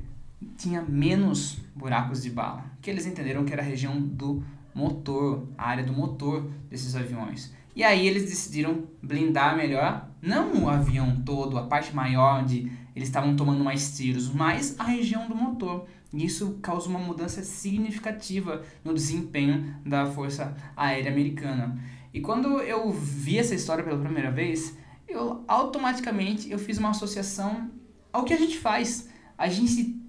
tinha 0.58 0.82
menos 0.82 1.56
buracos 1.74 2.22
de 2.22 2.28
bala, 2.28 2.64
que 2.82 2.90
eles 2.90 3.06
entenderam 3.06 3.42
que 3.46 3.52
era 3.54 3.62
a 3.62 3.64
região 3.64 3.98
do 3.98 4.44
motor, 4.74 5.48
a 5.56 5.68
área 5.68 5.84
do 5.84 5.92
motor 5.94 6.50
desses 6.68 6.94
aviões. 6.94 7.54
E 7.74 7.82
aí 7.82 8.06
eles 8.06 8.24
decidiram 8.24 8.84
blindar 9.02 9.56
melhor, 9.56 10.06
não 10.20 10.64
o 10.64 10.68
avião 10.68 11.22
todo, 11.24 11.56
a 11.56 11.62
parte 11.62 11.94
maior 11.94 12.42
onde 12.42 12.70
eles 12.96 13.08
estavam 13.08 13.36
tomando 13.36 13.62
mais 13.62 13.94
tiros, 13.94 14.32
mas 14.32 14.74
a 14.80 14.84
região 14.84 15.28
do 15.28 15.36
motor. 15.36 15.86
E 16.14 16.24
isso 16.24 16.58
causou 16.62 16.88
uma 16.88 16.98
mudança 16.98 17.44
significativa 17.44 18.62
no 18.82 18.94
desempenho 18.94 19.76
da 19.84 20.06
Força 20.06 20.56
Aérea 20.74 21.12
Americana. 21.12 21.78
E 22.14 22.22
quando 22.22 22.58
eu 22.62 22.90
vi 22.90 23.38
essa 23.38 23.54
história 23.54 23.84
pela 23.84 23.98
primeira 23.98 24.30
vez, 24.30 24.78
eu 25.06 25.44
automaticamente 25.46 26.50
eu 26.50 26.58
fiz 26.58 26.78
uma 26.78 26.88
associação 26.88 27.70
ao 28.10 28.24
que 28.24 28.32
a 28.32 28.38
gente 28.38 28.56
faz. 28.56 29.10
A 29.36 29.46
gente 29.46 30.00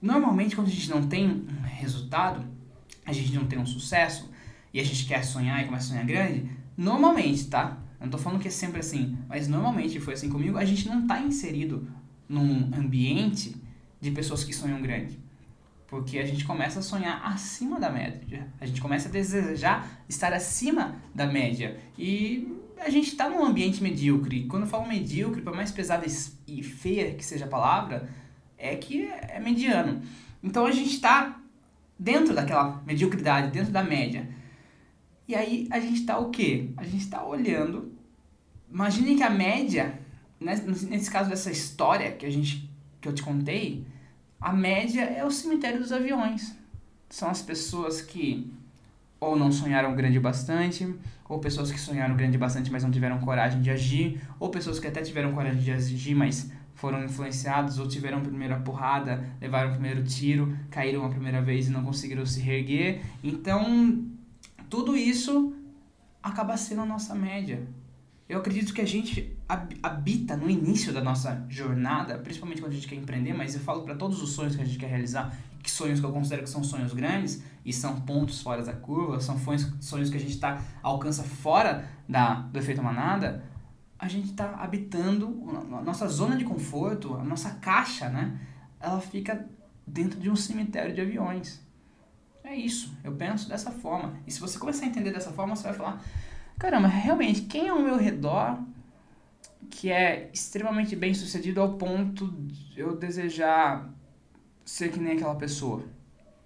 normalmente 0.00 0.56
quando 0.56 0.68
a 0.68 0.70
gente 0.70 0.88
não 0.88 1.06
tem 1.06 1.28
um 1.28 1.46
resultado, 1.62 2.42
a 3.04 3.12
gente 3.12 3.34
não 3.34 3.44
tem 3.44 3.58
um 3.58 3.66
sucesso 3.66 4.30
e 4.72 4.80
a 4.80 4.84
gente 4.84 5.04
quer 5.04 5.22
sonhar 5.24 5.60
e 5.60 5.66
começa 5.66 5.86
a 5.86 5.88
sonhar 5.90 6.06
grande, 6.06 6.50
normalmente, 6.74 7.48
tá? 7.48 7.76
Eu 8.00 8.06
não 8.06 8.10
tô 8.10 8.16
falando 8.16 8.40
que 8.40 8.48
é 8.48 8.50
sempre 8.50 8.80
assim, 8.80 9.18
mas 9.28 9.46
normalmente 9.46 10.00
foi 10.00 10.14
assim 10.14 10.30
comigo, 10.30 10.56
a 10.56 10.64
gente 10.64 10.88
não 10.88 11.06
tá 11.06 11.20
inserido 11.20 11.86
num 12.30 12.70
ambiente 12.72 13.56
de 14.00 14.12
pessoas 14.12 14.44
que 14.44 14.54
sonham 14.54 14.80
grande. 14.80 15.18
Porque 15.88 16.20
a 16.20 16.24
gente 16.24 16.44
começa 16.44 16.78
a 16.78 16.82
sonhar 16.82 17.20
acima 17.24 17.80
da 17.80 17.90
média. 17.90 18.46
A 18.60 18.64
gente 18.64 18.80
começa 18.80 19.08
a 19.08 19.12
desejar 19.12 20.04
estar 20.08 20.32
acima 20.32 20.94
da 21.12 21.26
média. 21.26 21.76
E 21.98 22.56
a 22.78 22.88
gente 22.88 23.08
está 23.08 23.28
num 23.28 23.44
ambiente 23.44 23.82
medíocre. 23.82 24.46
Quando 24.46 24.62
eu 24.62 24.68
falo 24.68 24.86
medíocre, 24.86 25.42
por 25.42 25.52
mais 25.56 25.72
pesada 25.72 26.06
e 26.46 26.62
feia 26.62 27.12
que 27.14 27.24
seja 27.24 27.46
a 27.46 27.48
palavra, 27.48 28.08
é 28.56 28.76
que 28.76 29.08
é 29.08 29.40
mediano. 29.40 30.00
Então 30.40 30.64
a 30.64 30.70
gente 30.70 30.90
está 30.90 31.36
dentro 31.98 32.32
daquela 32.32 32.80
mediocridade, 32.86 33.50
dentro 33.50 33.72
da 33.72 33.82
média. 33.82 34.28
E 35.26 35.34
aí 35.34 35.66
a 35.72 35.80
gente 35.80 36.02
está 36.02 36.16
o 36.16 36.30
quê? 36.30 36.70
A 36.76 36.84
gente 36.84 37.02
está 37.02 37.24
olhando. 37.24 37.92
Imagine 38.72 39.16
que 39.16 39.22
a 39.24 39.30
média 39.30 39.99
nesse 40.40 41.10
caso 41.10 41.28
dessa 41.28 41.50
história 41.50 42.12
que 42.12 42.24
a 42.24 42.30
gente 42.30 42.70
que 43.00 43.08
eu 43.08 43.12
te 43.12 43.22
contei, 43.22 43.86
a 44.40 44.52
média 44.52 45.02
é 45.02 45.24
o 45.24 45.30
cemitério 45.30 45.78
dos 45.78 45.92
aviões. 45.92 46.54
são 47.08 47.28
as 47.28 47.42
pessoas 47.42 48.00
que 48.00 48.52
ou 49.18 49.36
não 49.36 49.52
sonharam 49.52 49.94
grande 49.94 50.18
bastante, 50.18 50.94
ou 51.28 51.38
pessoas 51.38 51.70
que 51.70 51.78
sonharam 51.78 52.16
grande 52.16 52.38
bastante, 52.38 52.72
mas 52.72 52.82
não 52.82 52.90
tiveram 52.90 53.20
coragem 53.20 53.60
de 53.60 53.70
agir, 53.70 54.20
ou 54.38 54.48
pessoas 54.48 54.78
que 54.78 54.86
até 54.86 55.02
tiveram 55.02 55.32
coragem 55.32 55.60
de 55.60 55.70
agir, 55.70 56.14
mas 56.14 56.50
foram 56.74 57.04
influenciados, 57.04 57.78
ou 57.78 57.86
tiveram 57.86 58.18
a 58.18 58.22
primeira 58.22 58.58
porrada, 58.60 59.22
levaram 59.38 59.68
o 59.68 59.72
primeiro 59.72 60.02
tiro, 60.02 60.56
caíram 60.70 61.04
a 61.04 61.10
primeira 61.10 61.42
vez 61.42 61.68
e 61.68 61.70
não 61.70 61.84
conseguiram 61.84 62.24
se 62.24 62.40
reerguer. 62.40 63.02
Então, 63.22 64.06
tudo 64.70 64.96
isso 64.96 65.54
acaba 66.22 66.56
sendo 66.56 66.80
a 66.80 66.86
nossa 66.86 67.14
média. 67.14 67.62
Eu 68.30 68.38
acredito 68.38 68.72
que 68.72 68.80
a 68.80 68.86
gente 68.86 69.36
habita 69.82 70.36
no 70.36 70.48
início 70.48 70.92
da 70.92 71.02
nossa 71.02 71.44
jornada, 71.48 72.16
principalmente 72.16 72.60
quando 72.60 72.70
a 72.70 72.74
gente 72.76 72.86
quer 72.86 72.94
empreender, 72.94 73.32
mas 73.32 73.56
eu 73.56 73.60
falo 73.60 73.82
para 73.82 73.96
todos 73.96 74.22
os 74.22 74.30
sonhos 74.30 74.54
que 74.54 74.62
a 74.62 74.64
gente 74.64 74.78
quer 74.78 74.86
realizar, 74.86 75.36
que 75.60 75.68
sonhos 75.68 75.98
que 75.98 76.06
eu 76.06 76.12
considero 76.12 76.44
que 76.44 76.48
são 76.48 76.62
sonhos 76.62 76.94
grandes 76.94 77.42
e 77.64 77.72
são 77.72 78.00
pontos 78.02 78.40
fora 78.40 78.62
da 78.62 78.72
curva, 78.72 79.18
são 79.18 79.36
sonhos 79.80 80.10
que 80.10 80.16
a 80.16 80.20
gente 80.20 80.38
tá, 80.38 80.62
alcança 80.80 81.24
fora 81.24 81.90
da, 82.08 82.34
do 82.34 82.56
efeito 82.56 82.80
manada, 82.80 83.42
a 83.98 84.06
gente 84.06 84.30
está 84.30 84.62
habitando 84.62 85.26
a 85.76 85.82
nossa 85.82 86.06
zona 86.06 86.36
de 86.36 86.44
conforto, 86.44 87.16
a 87.16 87.24
nossa 87.24 87.50
caixa, 87.54 88.08
né? 88.08 88.38
Ela 88.78 89.00
fica 89.00 89.44
dentro 89.84 90.20
de 90.20 90.30
um 90.30 90.36
cemitério 90.36 90.94
de 90.94 91.00
aviões. 91.00 91.60
É 92.44 92.54
isso, 92.54 92.96
eu 93.02 93.10
penso 93.10 93.48
dessa 93.48 93.72
forma. 93.72 94.14
E 94.24 94.30
se 94.30 94.38
você 94.38 94.56
começar 94.56 94.84
a 94.84 94.88
entender 94.88 95.10
dessa 95.10 95.32
forma, 95.32 95.56
você 95.56 95.64
vai 95.64 95.74
falar: 95.74 96.02
caramba, 96.60 96.86
realmente, 96.86 97.42
quem 97.42 97.66
é 97.66 97.70
ao 97.70 97.80
meu 97.80 97.96
redor 97.96 98.58
que 99.70 99.90
é 99.90 100.28
extremamente 100.32 100.94
bem 100.94 101.14
sucedido 101.14 101.60
ao 101.60 101.72
ponto 101.74 102.26
de 102.28 102.78
eu 102.78 102.96
desejar 102.96 103.88
ser 104.64 104.90
que 104.90 105.00
nem 105.00 105.14
aquela 105.14 105.34
pessoa? 105.34 105.82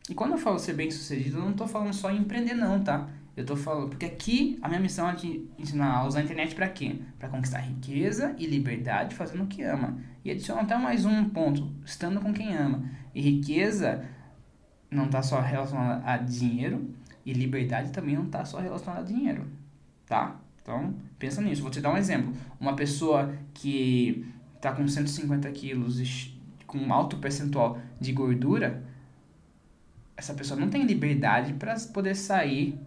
E 0.09 0.15
quando 0.15 0.33
eu 0.33 0.39
falo 0.39 0.59
ser 0.59 0.75
bem 0.75 0.91
sucedido, 0.91 1.39
eu 1.39 1.43
não 1.43 1.51
estou 1.51 1.67
falando 1.67 1.93
só 1.93 2.11
em 2.11 2.19
empreender, 2.19 2.55
não, 2.55 2.83
tá? 2.83 3.09
Eu 3.37 3.45
tô 3.45 3.57
falando, 3.57 3.89
porque 3.89 4.07
aqui 4.07 4.57
a 4.63 4.69
minha 4.69 4.81
missão 4.81 5.09
é 5.09 5.15
te 5.15 5.51
ensinar 5.59 5.97
a 5.97 6.07
usar 6.07 6.21
a 6.21 6.23
internet 6.23 6.55
para 6.55 6.69
quê? 6.69 7.01
Para 7.19 7.29
conquistar 7.29 7.59
riqueza 7.59 8.37
e 8.39 8.47
liberdade 8.47 9.17
fazendo 9.17 9.43
o 9.43 9.47
que 9.49 9.63
ama. 9.63 9.99
E 10.25 10.31
adiciono 10.31 10.61
até 10.61 10.77
mais 10.77 11.05
um 11.05 11.29
ponto, 11.29 11.69
estando 11.85 12.21
com 12.21 12.33
quem 12.33 12.55
ama. 12.55 12.89
E 13.13 13.21
riqueza 13.21 14.05
não 14.89 15.09
tá 15.09 15.23
só 15.23 15.41
relacionada 15.41 16.09
a 16.09 16.17
dinheiro 16.17 16.95
e 17.27 17.33
liberdade 17.33 17.91
também 17.91 18.15
não 18.15 18.27
tá 18.27 18.45
só 18.45 18.61
relacionada 18.61 19.03
a 19.03 19.05
dinheiro, 19.05 19.49
tá? 20.07 20.41
Então, 20.63 20.95
pensa 21.19 21.41
nisso. 21.41 21.63
Vou 21.63 21.71
te 21.71 21.81
dar 21.81 21.93
um 21.93 21.97
exemplo. 21.97 22.33
Uma 22.59 22.75
pessoa 22.75 23.35
que 23.53 24.27
tá 24.61 24.73
com 24.73 24.87
150 24.87 25.51
quilos 25.53 26.35
com 26.67 26.79
um 26.79 26.93
alto 26.93 27.19
percentual 27.19 27.79
de 28.01 28.13
gordura, 28.13 28.83
essa 30.17 30.35
pessoa 30.35 30.59
não 30.59 30.69
tem 30.69 30.85
liberdade 30.85 31.53
para 31.53 31.75
poder 31.93 32.15
sair 32.15 32.79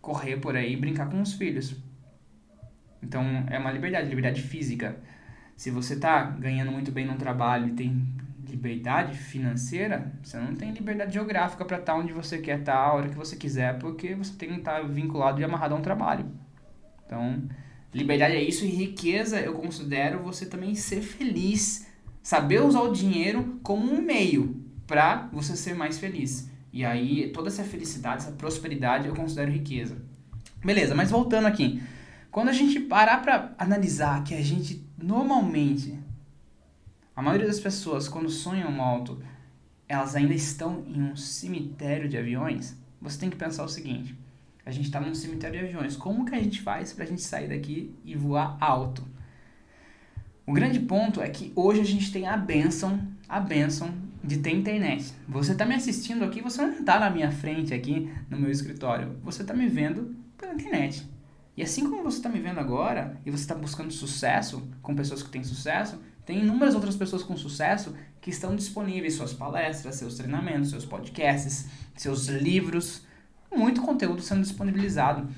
correr 0.00 0.36
por 0.36 0.54
aí 0.54 0.74
e 0.74 0.76
brincar 0.76 1.10
com 1.10 1.20
os 1.20 1.32
filhos. 1.32 1.74
Então 3.02 3.44
é 3.50 3.58
uma 3.58 3.72
liberdade, 3.72 4.08
liberdade 4.08 4.40
física. 4.40 4.96
Se 5.56 5.68
você 5.70 5.96
tá 5.96 6.22
ganhando 6.22 6.70
muito 6.70 6.92
bem 6.92 7.04
no 7.04 7.16
trabalho 7.16 7.68
e 7.68 7.72
tem 7.72 8.06
liberdade 8.48 9.18
financeira, 9.18 10.12
você 10.22 10.38
não 10.38 10.54
tem 10.54 10.70
liberdade 10.70 11.12
geográfica 11.12 11.64
para 11.64 11.78
estar 11.78 11.94
tá 11.94 11.98
onde 11.98 12.12
você 12.12 12.38
quer 12.38 12.60
estar 12.60 12.72
tá, 12.72 12.78
a 12.78 12.92
hora 12.92 13.08
que 13.08 13.16
você 13.16 13.34
quiser, 13.34 13.78
porque 13.78 14.14
você 14.14 14.32
tem 14.34 14.50
que 14.50 14.58
estar 14.58 14.80
tá 14.80 14.86
vinculado 14.86 15.40
e 15.40 15.44
amarrado 15.44 15.74
a 15.74 15.78
um 15.78 15.82
trabalho. 15.82 16.26
Então, 17.06 17.42
liberdade 17.94 18.34
é 18.34 18.42
isso 18.42 18.64
e 18.64 18.68
riqueza 18.68 19.40
eu 19.40 19.54
considero 19.54 20.22
você 20.22 20.44
também 20.44 20.74
ser 20.74 21.00
feliz, 21.00 21.86
saber 22.22 22.62
usar 22.62 22.80
o 22.80 22.92
dinheiro 22.92 23.58
como 23.62 23.90
um 23.90 24.02
meio 24.02 24.62
para 24.86 25.28
você 25.32 25.56
ser 25.56 25.74
mais 25.74 25.98
feliz. 25.98 26.50
E 26.72 26.84
aí, 26.84 27.30
toda 27.30 27.48
essa 27.48 27.64
felicidade, 27.64 28.22
essa 28.22 28.32
prosperidade, 28.32 29.08
eu 29.08 29.14
considero 29.14 29.50
riqueza. 29.50 29.96
Beleza, 30.62 30.94
mas 30.94 31.10
voltando 31.10 31.46
aqui. 31.46 31.82
Quando 32.30 32.48
a 32.48 32.52
gente 32.52 32.80
parar 32.80 33.22
para 33.22 33.54
analisar 33.56 34.22
que 34.24 34.34
a 34.34 34.42
gente 34.42 34.84
normalmente, 34.98 35.98
a 37.14 37.22
maioria 37.22 37.46
das 37.46 37.60
pessoas, 37.60 38.08
quando 38.08 38.28
sonham 38.28 38.82
alto, 38.82 39.22
elas 39.88 40.14
ainda 40.14 40.34
estão 40.34 40.84
em 40.86 41.00
um 41.00 41.16
cemitério 41.16 42.08
de 42.08 42.18
aviões, 42.18 42.76
você 43.00 43.18
tem 43.18 43.30
que 43.30 43.36
pensar 43.36 43.64
o 43.64 43.68
seguinte: 43.68 44.14
a 44.66 44.72
gente 44.72 44.86
está 44.86 45.00
num 45.00 45.14
cemitério 45.14 45.60
de 45.60 45.66
aviões. 45.66 45.96
Como 45.96 46.24
que 46.24 46.34
a 46.34 46.42
gente 46.42 46.60
faz 46.60 46.92
para 46.92 47.04
a 47.04 47.06
gente 47.06 47.22
sair 47.22 47.48
daqui 47.48 47.94
e 48.04 48.16
voar 48.16 48.58
alto? 48.60 49.06
O 50.44 50.52
grande 50.52 50.80
ponto 50.80 51.20
é 51.20 51.28
que 51.28 51.52
hoje 51.54 51.80
a 51.80 51.84
gente 51.84 52.12
tem 52.12 52.26
a 52.26 52.36
benção, 52.36 53.00
a 53.28 53.38
benção 53.38 53.94
de 54.24 54.38
ter 54.38 54.50
internet. 54.50 55.12
Você 55.28 55.52
está 55.52 55.64
me 55.64 55.74
assistindo 55.74 56.24
aqui, 56.24 56.42
você 56.42 56.60
não 56.62 56.80
está 56.80 56.98
na 56.98 57.08
minha 57.08 57.30
frente 57.30 57.72
aqui 57.72 58.12
no 58.28 58.38
meu 58.38 58.50
escritório. 58.50 59.16
Você 59.22 59.42
está 59.42 59.54
me 59.54 59.68
vendo 59.68 60.16
pela 60.36 60.54
internet. 60.54 61.08
E 61.56 61.62
assim 61.62 61.88
como 61.88 62.02
você 62.02 62.16
está 62.16 62.28
me 62.28 62.40
vendo 62.40 62.58
agora 62.58 63.20
e 63.24 63.30
você 63.30 63.44
está 63.44 63.54
buscando 63.54 63.92
sucesso 63.92 64.68
com 64.82 64.96
pessoas 64.96 65.22
que 65.22 65.30
têm 65.30 65.44
sucesso, 65.44 66.00
tem 66.24 66.40
inúmeras 66.40 66.74
outras 66.74 66.96
pessoas 66.96 67.22
com 67.22 67.36
sucesso 67.36 67.94
que 68.20 68.30
estão 68.30 68.56
disponíveis 68.56 69.14
suas 69.14 69.32
palestras, 69.32 69.94
seus 69.94 70.16
treinamentos, 70.16 70.70
seus 70.70 70.84
podcasts, 70.84 71.66
seus 71.94 72.26
livros, 72.26 73.05
muito 73.56 73.82
conteúdo 73.82 74.22
sendo 74.22 74.42
disponibilizado 74.42 75.28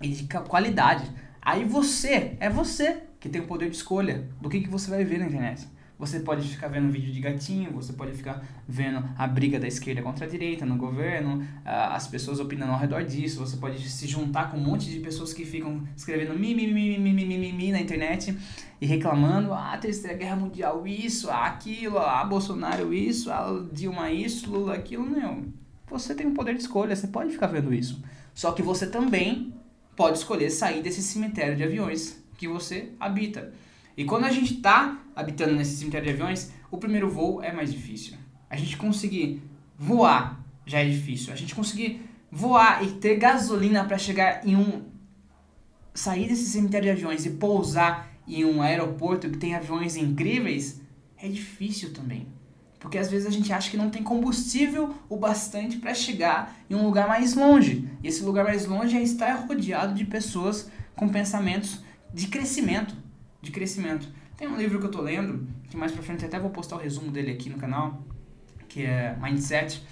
e 0.00 0.08
de 0.08 0.26
qualidade. 0.48 1.10
Aí 1.42 1.64
você, 1.64 2.36
é 2.40 2.48
você 2.48 3.02
que 3.18 3.28
tem 3.28 3.40
o 3.40 3.46
poder 3.46 3.70
de 3.70 3.76
escolha 3.76 4.28
do 4.40 4.48
que, 4.48 4.60
que 4.60 4.68
você 4.68 4.90
vai 4.90 5.04
ver 5.04 5.18
na 5.18 5.26
internet. 5.26 5.66
Você 6.00 6.20
pode 6.20 6.48
ficar 6.48 6.68
vendo 6.68 6.90
vídeo 6.90 7.12
de 7.12 7.20
gatinho, 7.20 7.72
você 7.72 7.92
pode 7.92 8.12
ficar 8.12 8.42
vendo 8.66 9.04
a 9.18 9.26
briga 9.26 9.60
da 9.60 9.68
esquerda 9.68 10.00
contra 10.00 10.24
a 10.24 10.28
direita 10.28 10.64
no 10.64 10.76
governo, 10.76 11.46
as 11.62 12.06
pessoas 12.06 12.40
opinando 12.40 12.72
ao 12.72 12.78
redor 12.78 13.04
disso, 13.04 13.38
você 13.38 13.58
pode 13.58 13.86
se 13.86 14.06
juntar 14.06 14.50
com 14.50 14.56
um 14.56 14.64
monte 14.64 14.88
de 14.90 14.98
pessoas 15.00 15.34
que 15.34 15.44
ficam 15.44 15.86
escrevendo 15.94 16.32
mimimi 16.38 16.98
mi, 16.98 17.70
na 17.70 17.78
internet 17.78 18.34
e 18.80 18.86
reclamando, 18.86 19.52
ah, 19.52 19.76
terceira 19.76 20.16
guerra 20.16 20.36
mundial 20.36 20.86
isso, 20.86 21.30
ah, 21.30 21.44
aquilo, 21.44 21.98
ah, 21.98 22.24
Bolsonaro 22.24 22.94
isso, 22.94 23.30
ah, 23.30 23.62
Dilma 23.70 24.10
isso, 24.10 24.50
Lula 24.50 24.76
aquilo, 24.76 25.04
não. 25.04 25.52
Você 25.90 26.14
tem 26.14 26.26
o 26.26 26.34
poder 26.34 26.54
de 26.54 26.60
escolha, 26.60 26.94
você 26.94 27.08
pode 27.08 27.32
ficar 27.32 27.48
vendo 27.48 27.74
isso. 27.74 28.02
Só 28.32 28.52
que 28.52 28.62
você 28.62 28.86
também 28.86 29.52
pode 29.96 30.18
escolher 30.18 30.50
sair 30.50 30.82
desse 30.82 31.02
cemitério 31.02 31.56
de 31.56 31.64
aviões 31.64 32.22
que 32.38 32.48
você 32.48 32.92
habita. 32.98 33.52
E 33.96 34.04
quando 34.04 34.24
a 34.24 34.30
gente 34.30 34.54
está 34.54 35.02
habitando 35.14 35.54
nesse 35.54 35.76
cemitério 35.76 36.06
de 36.06 36.14
aviões, 36.14 36.52
o 36.70 36.78
primeiro 36.78 37.10
voo 37.10 37.42
é 37.42 37.52
mais 37.52 37.72
difícil. 37.72 38.14
A 38.48 38.56
gente 38.56 38.76
conseguir 38.76 39.42
voar 39.76 40.42
já 40.64 40.78
é 40.78 40.88
difícil. 40.88 41.32
A 41.32 41.36
gente 41.36 41.54
conseguir 41.54 42.02
voar 42.30 42.84
e 42.84 42.92
ter 42.92 43.16
gasolina 43.16 43.84
para 43.84 43.98
chegar 43.98 44.46
em 44.46 44.56
um 44.56 44.84
sair 45.92 46.28
desse 46.28 46.44
cemitério 46.44 46.86
de 46.86 46.92
aviões 46.92 47.26
e 47.26 47.30
pousar 47.30 48.10
em 48.26 48.44
um 48.44 48.62
aeroporto 48.62 49.28
que 49.28 49.38
tem 49.38 49.54
aviões 49.54 49.96
incríveis 49.96 50.80
é 51.18 51.28
difícil 51.28 51.92
também. 51.92 52.26
Porque 52.80 52.98
às 52.98 53.10
vezes 53.10 53.28
a 53.28 53.30
gente 53.30 53.52
acha 53.52 53.70
que 53.70 53.76
não 53.76 53.90
tem 53.90 54.02
combustível 54.02 54.94
o 55.08 55.16
bastante 55.16 55.76
para 55.76 55.94
chegar 55.94 56.56
em 56.68 56.74
um 56.74 56.84
lugar 56.84 57.06
mais 57.06 57.34
longe. 57.34 57.88
E 58.02 58.08
esse 58.08 58.24
lugar 58.24 58.44
mais 58.44 58.66
longe 58.66 58.96
é 58.96 59.02
estar 59.02 59.32
rodeado 59.34 59.94
de 59.94 60.04
pessoas 60.04 60.68
com 60.96 61.08
pensamentos 61.08 61.80
de 62.12 62.26
crescimento 62.26 62.96
de 63.42 63.50
crescimento. 63.50 64.08
Tem 64.36 64.48
um 64.48 64.56
livro 64.56 64.78
que 64.78 64.86
eu 64.86 64.90
tô 64.90 65.00
lendo, 65.00 65.46
que 65.68 65.76
mais 65.76 65.92
pra 65.92 66.02
frente 66.02 66.24
até 66.24 66.38
vou 66.38 66.50
postar 66.50 66.76
o 66.76 66.78
resumo 66.78 67.10
dele 67.10 67.32
aqui 67.32 67.48
no 67.48 67.58
canal, 67.58 68.02
que 68.68 68.84
é 68.84 69.16
Mindset. 69.20 69.82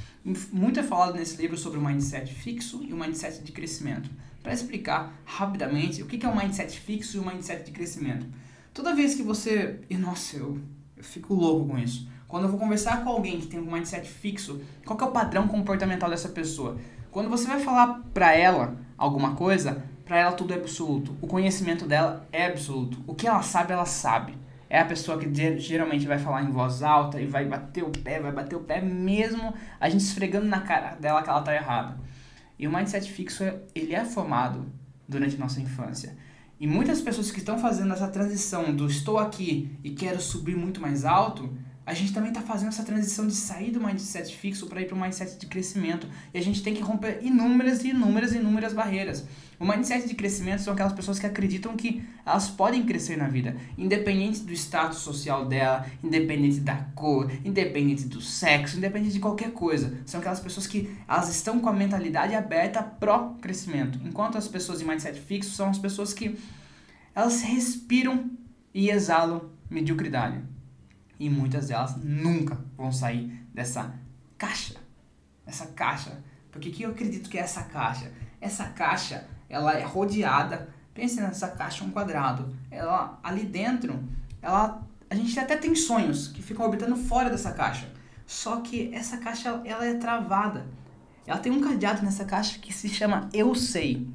Muito 0.52 0.80
é 0.80 0.82
falado 0.82 1.14
nesse 1.14 1.40
livro 1.40 1.56
sobre 1.56 1.78
o 1.78 1.82
mindset 1.82 2.34
fixo 2.34 2.82
e 2.82 2.92
o 2.92 2.96
mindset 2.96 3.42
de 3.42 3.52
crescimento. 3.52 4.10
Para 4.42 4.52
explicar 4.52 5.14
rapidamente 5.24 6.02
o 6.02 6.06
que 6.06 6.24
é 6.24 6.28
o 6.28 6.36
mindset 6.36 6.78
fixo 6.78 7.16
e 7.16 7.20
o 7.20 7.26
mindset 7.26 7.64
de 7.64 7.70
crescimento. 7.70 8.26
Toda 8.74 8.94
vez 8.94 9.14
que 9.14 9.22
você. 9.22 9.80
E 9.88 9.96
nossa, 9.96 10.36
eu, 10.36 10.58
eu 10.96 11.04
fico 11.04 11.34
louco 11.34 11.68
com 11.68 11.78
isso. 11.78 12.08
Quando 12.28 12.44
eu 12.44 12.50
vou 12.50 12.60
conversar 12.60 13.02
com 13.02 13.08
alguém 13.08 13.40
que 13.40 13.46
tem 13.46 13.58
um 13.58 13.72
mindset 13.72 14.06
fixo, 14.06 14.60
qual 14.84 15.00
é 15.00 15.04
o 15.04 15.10
padrão 15.10 15.48
comportamental 15.48 16.10
dessa 16.10 16.28
pessoa? 16.28 16.76
Quando 17.10 17.30
você 17.30 17.48
vai 17.48 17.58
falar 17.58 18.02
para 18.12 18.34
ela 18.36 18.76
alguma 18.98 19.34
coisa, 19.34 19.82
para 20.04 20.18
ela 20.18 20.32
tudo 20.32 20.52
é 20.52 20.56
absoluto. 20.56 21.16
O 21.22 21.26
conhecimento 21.26 21.86
dela 21.86 22.28
é 22.30 22.46
absoluto. 22.46 23.02
O 23.06 23.14
que 23.14 23.26
ela 23.26 23.40
sabe, 23.40 23.72
ela 23.72 23.86
sabe. 23.86 24.36
É 24.68 24.78
a 24.78 24.84
pessoa 24.84 25.18
que 25.18 25.58
geralmente 25.58 26.06
vai 26.06 26.18
falar 26.18 26.42
em 26.42 26.50
voz 26.50 26.82
alta 26.82 27.18
e 27.18 27.24
vai 27.24 27.46
bater 27.46 27.82
o 27.82 27.90
pé, 27.90 28.20
vai 28.20 28.30
bater 28.30 28.56
o 28.56 28.60
pé 28.60 28.82
mesmo 28.82 29.54
a 29.80 29.88
gente 29.88 30.02
esfregando 30.02 30.46
na 30.46 30.60
cara 30.60 30.96
dela 30.96 31.22
que 31.22 31.30
ela 31.30 31.40
tá 31.40 31.54
errada. 31.54 31.98
E 32.58 32.68
o 32.68 32.70
mindset 32.70 33.10
fixo, 33.10 33.42
ele 33.74 33.94
é 33.94 34.04
formado 34.04 34.66
durante 35.08 35.36
a 35.36 35.38
nossa 35.38 35.62
infância. 35.62 36.14
E 36.60 36.66
muitas 36.66 37.00
pessoas 37.00 37.30
que 37.30 37.38
estão 37.38 37.58
fazendo 37.58 37.94
essa 37.94 38.08
transição 38.08 38.74
do 38.74 38.86
estou 38.86 39.16
aqui 39.16 39.78
e 39.82 39.90
quero 39.90 40.20
subir 40.20 40.56
muito 40.56 40.80
mais 40.80 41.06
alto, 41.06 41.56
a 41.88 41.94
gente 41.94 42.12
também 42.12 42.28
está 42.28 42.42
fazendo 42.42 42.68
essa 42.68 42.82
transição 42.82 43.26
de 43.26 43.34
sair 43.34 43.70
do 43.70 43.80
mindset 43.80 44.36
fixo 44.36 44.66
para 44.66 44.82
ir 44.82 44.84
para 44.84 44.94
o 44.94 45.00
mindset 45.00 45.38
de 45.38 45.46
crescimento. 45.46 46.06
E 46.34 46.38
a 46.38 46.42
gente 46.42 46.62
tem 46.62 46.74
que 46.74 46.82
romper 46.82 47.20
inúmeras 47.22 47.82
e 47.82 47.88
inúmeras 47.88 48.32
e 48.32 48.36
inúmeras 48.36 48.74
barreiras. 48.74 49.24
O 49.58 49.64
mindset 49.64 50.06
de 50.06 50.14
crescimento 50.14 50.60
são 50.60 50.74
aquelas 50.74 50.92
pessoas 50.92 51.18
que 51.18 51.24
acreditam 51.24 51.74
que 51.78 52.02
elas 52.26 52.50
podem 52.50 52.84
crescer 52.84 53.16
na 53.16 53.26
vida, 53.26 53.56
independente 53.78 54.40
do 54.40 54.52
status 54.52 54.98
social 54.98 55.46
dela, 55.46 55.86
independente 56.04 56.60
da 56.60 56.76
cor, 56.94 57.32
independente 57.42 58.04
do 58.04 58.20
sexo, 58.20 58.76
independente 58.76 59.14
de 59.14 59.20
qualquer 59.20 59.52
coisa. 59.52 59.98
São 60.04 60.20
aquelas 60.20 60.40
pessoas 60.40 60.66
que 60.66 60.94
elas 61.08 61.30
estão 61.30 61.58
com 61.58 61.70
a 61.70 61.72
mentalidade 61.72 62.34
aberta 62.34 62.82
pró 62.82 63.34
crescimento. 63.40 63.98
Enquanto 64.04 64.36
as 64.36 64.46
pessoas 64.46 64.80
de 64.80 64.84
mindset 64.84 65.18
fixo 65.18 65.52
são 65.52 65.70
as 65.70 65.78
pessoas 65.78 66.12
que 66.12 66.38
elas 67.14 67.40
respiram 67.40 68.30
e 68.74 68.90
exalam 68.90 69.48
mediocridade. 69.70 70.57
E 71.18 71.28
muitas 71.28 71.68
delas 71.68 71.96
nunca 71.96 72.58
vão 72.76 72.92
sair 72.92 73.44
dessa 73.52 73.92
caixa. 74.36 74.76
Essa 75.46 75.66
caixa. 75.66 76.22
Porque 76.50 76.70
que 76.70 76.82
eu 76.82 76.90
acredito 76.90 77.28
que 77.28 77.38
é 77.38 77.42
essa 77.42 77.62
caixa? 77.64 78.12
Essa 78.40 78.66
caixa, 78.66 79.26
ela 79.48 79.74
é 79.74 79.82
rodeada. 79.82 80.68
Pense 80.94 81.20
nessa 81.20 81.48
caixa 81.48 81.84
um 81.84 81.90
quadrado. 81.90 82.54
Ela 82.70 83.18
ali 83.22 83.44
dentro, 83.44 84.02
ela 84.40 84.82
a 85.10 85.14
gente 85.14 85.38
até 85.40 85.56
tem 85.56 85.74
sonhos 85.74 86.28
que 86.28 86.42
ficam 86.42 86.64
orbitando 86.66 86.96
fora 86.96 87.30
dessa 87.30 87.52
caixa. 87.52 87.90
Só 88.26 88.60
que 88.60 88.94
essa 88.94 89.16
caixa 89.16 89.62
ela 89.64 89.86
é 89.86 89.94
travada. 89.94 90.66
Ela 91.26 91.38
tem 91.38 91.50
um 91.50 91.60
cadeado 91.60 92.02
nessa 92.02 92.24
caixa 92.24 92.58
que 92.58 92.72
se 92.72 92.88
chama 92.88 93.28
eu 93.32 93.54
sei. 93.54 94.06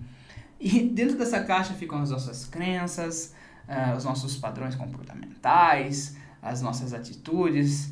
E 0.60 0.81
dentro 0.81 1.17
dessa 1.17 1.43
caixa 1.43 1.74
ficam 1.74 2.01
as 2.01 2.12
nossas 2.12 2.45
crenças, 2.45 3.33
uh, 3.67 3.98
os 3.98 4.03
nossos 4.03 4.38
padrões 4.38 4.75
comportamentais, 4.75 6.15
as 6.43 6.62
nossas 6.62 6.93
atitudes. 6.93 7.91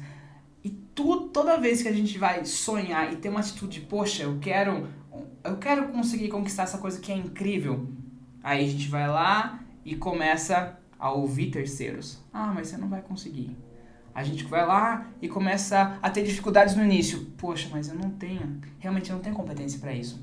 E 0.64 0.70
tu, 0.70 1.30
toda 1.30 1.58
vez 1.58 1.82
que 1.82 1.88
a 1.88 1.94
gente 1.94 2.18
vai 2.18 2.46
sonhar 2.46 3.12
e 3.12 3.16
ter 3.16 3.30
uma 3.30 3.40
atitude, 3.40 3.82
poxa, 3.82 4.24
eu 4.24 4.38
quero, 4.40 4.88
eu 5.44 5.58
quero 5.58 5.88
conseguir 5.88 6.28
conquistar 6.28 6.64
essa 6.64 6.78
coisa 6.78 7.00
que 7.00 7.12
é 7.12 7.16
incrível. 7.16 7.88
Aí 8.44 8.64
a 8.64 8.70
gente 8.70 8.88
vai 8.90 9.08
lá 9.08 9.60
e 9.86 9.96
começa 9.96 10.78
a 11.00 11.12
ouvir 11.12 11.50
terceiros. 11.50 12.20
Ah, 12.34 12.52
mas 12.54 12.68
você 12.68 12.78
não 12.78 12.90
vai 12.90 13.02
conseguir. 13.02 13.56
A 14.14 14.24
gente 14.24 14.44
vai 14.44 14.66
lá 14.66 15.08
e 15.22 15.30
começa 15.30 15.98
a 16.02 16.10
ter 16.10 16.24
dificuldades 16.24 16.76
no 16.76 16.84
início. 16.84 17.26
Poxa, 17.38 17.70
mas 17.72 17.88
eu 17.88 17.96
não 17.96 18.10
tenho, 18.12 18.60
realmente 18.78 19.10
eu 19.10 19.16
não 19.16 19.24
tenho 19.24 19.36
competência 19.36 19.80
para 19.80 19.94
isso. 19.94 20.20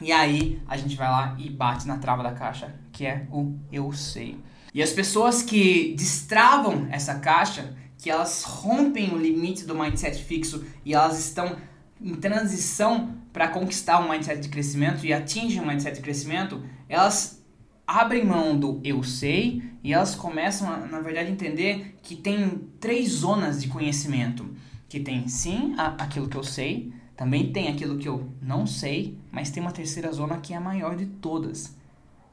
E 0.00 0.12
aí 0.12 0.62
a 0.68 0.76
gente 0.76 0.96
vai 0.96 1.08
lá 1.08 1.34
e 1.38 1.50
bate 1.50 1.86
na 1.86 1.98
trava 1.98 2.22
da 2.22 2.32
caixa, 2.32 2.74
que 2.92 3.04
é 3.04 3.26
o 3.30 3.54
eu 3.72 3.92
sei. 3.92 4.38
E 4.76 4.82
as 4.82 4.92
pessoas 4.92 5.40
que 5.40 5.94
destravam 5.96 6.86
essa 6.90 7.14
caixa, 7.14 7.74
que 7.96 8.10
elas 8.10 8.42
rompem 8.42 9.10
o 9.10 9.16
limite 9.16 9.64
do 9.64 9.74
mindset 9.74 10.22
fixo 10.22 10.66
e 10.84 10.92
elas 10.92 11.18
estão 11.18 11.56
em 11.98 12.14
transição 12.14 13.14
para 13.32 13.48
conquistar 13.48 13.98
um 14.00 14.10
mindset 14.10 14.38
de 14.38 14.50
crescimento 14.50 15.06
e 15.06 15.14
atingem 15.14 15.62
um 15.62 15.66
mindset 15.66 15.96
de 15.96 16.02
crescimento, 16.02 16.62
elas 16.90 17.42
abrem 17.86 18.26
mão 18.26 18.54
do 18.54 18.78
eu 18.84 19.02
sei 19.02 19.62
e 19.82 19.94
elas 19.94 20.14
começam 20.14 20.70
a, 20.70 20.76
na 20.76 21.00
verdade, 21.00 21.32
entender 21.32 21.96
que 22.02 22.14
tem 22.14 22.68
três 22.78 23.08
zonas 23.08 23.62
de 23.62 23.68
conhecimento. 23.68 24.46
Que 24.90 25.00
tem 25.00 25.26
sim 25.26 25.74
a, 25.78 26.04
aquilo 26.04 26.28
que 26.28 26.36
eu 26.36 26.44
sei, 26.44 26.92
também 27.16 27.50
tem 27.50 27.68
aquilo 27.68 27.96
que 27.96 28.08
eu 28.08 28.30
não 28.42 28.66
sei, 28.66 29.16
mas 29.32 29.48
tem 29.48 29.62
uma 29.62 29.72
terceira 29.72 30.12
zona 30.12 30.36
que 30.36 30.52
é 30.52 30.56
a 30.58 30.60
maior 30.60 30.96
de 30.96 31.06
todas. 31.06 31.74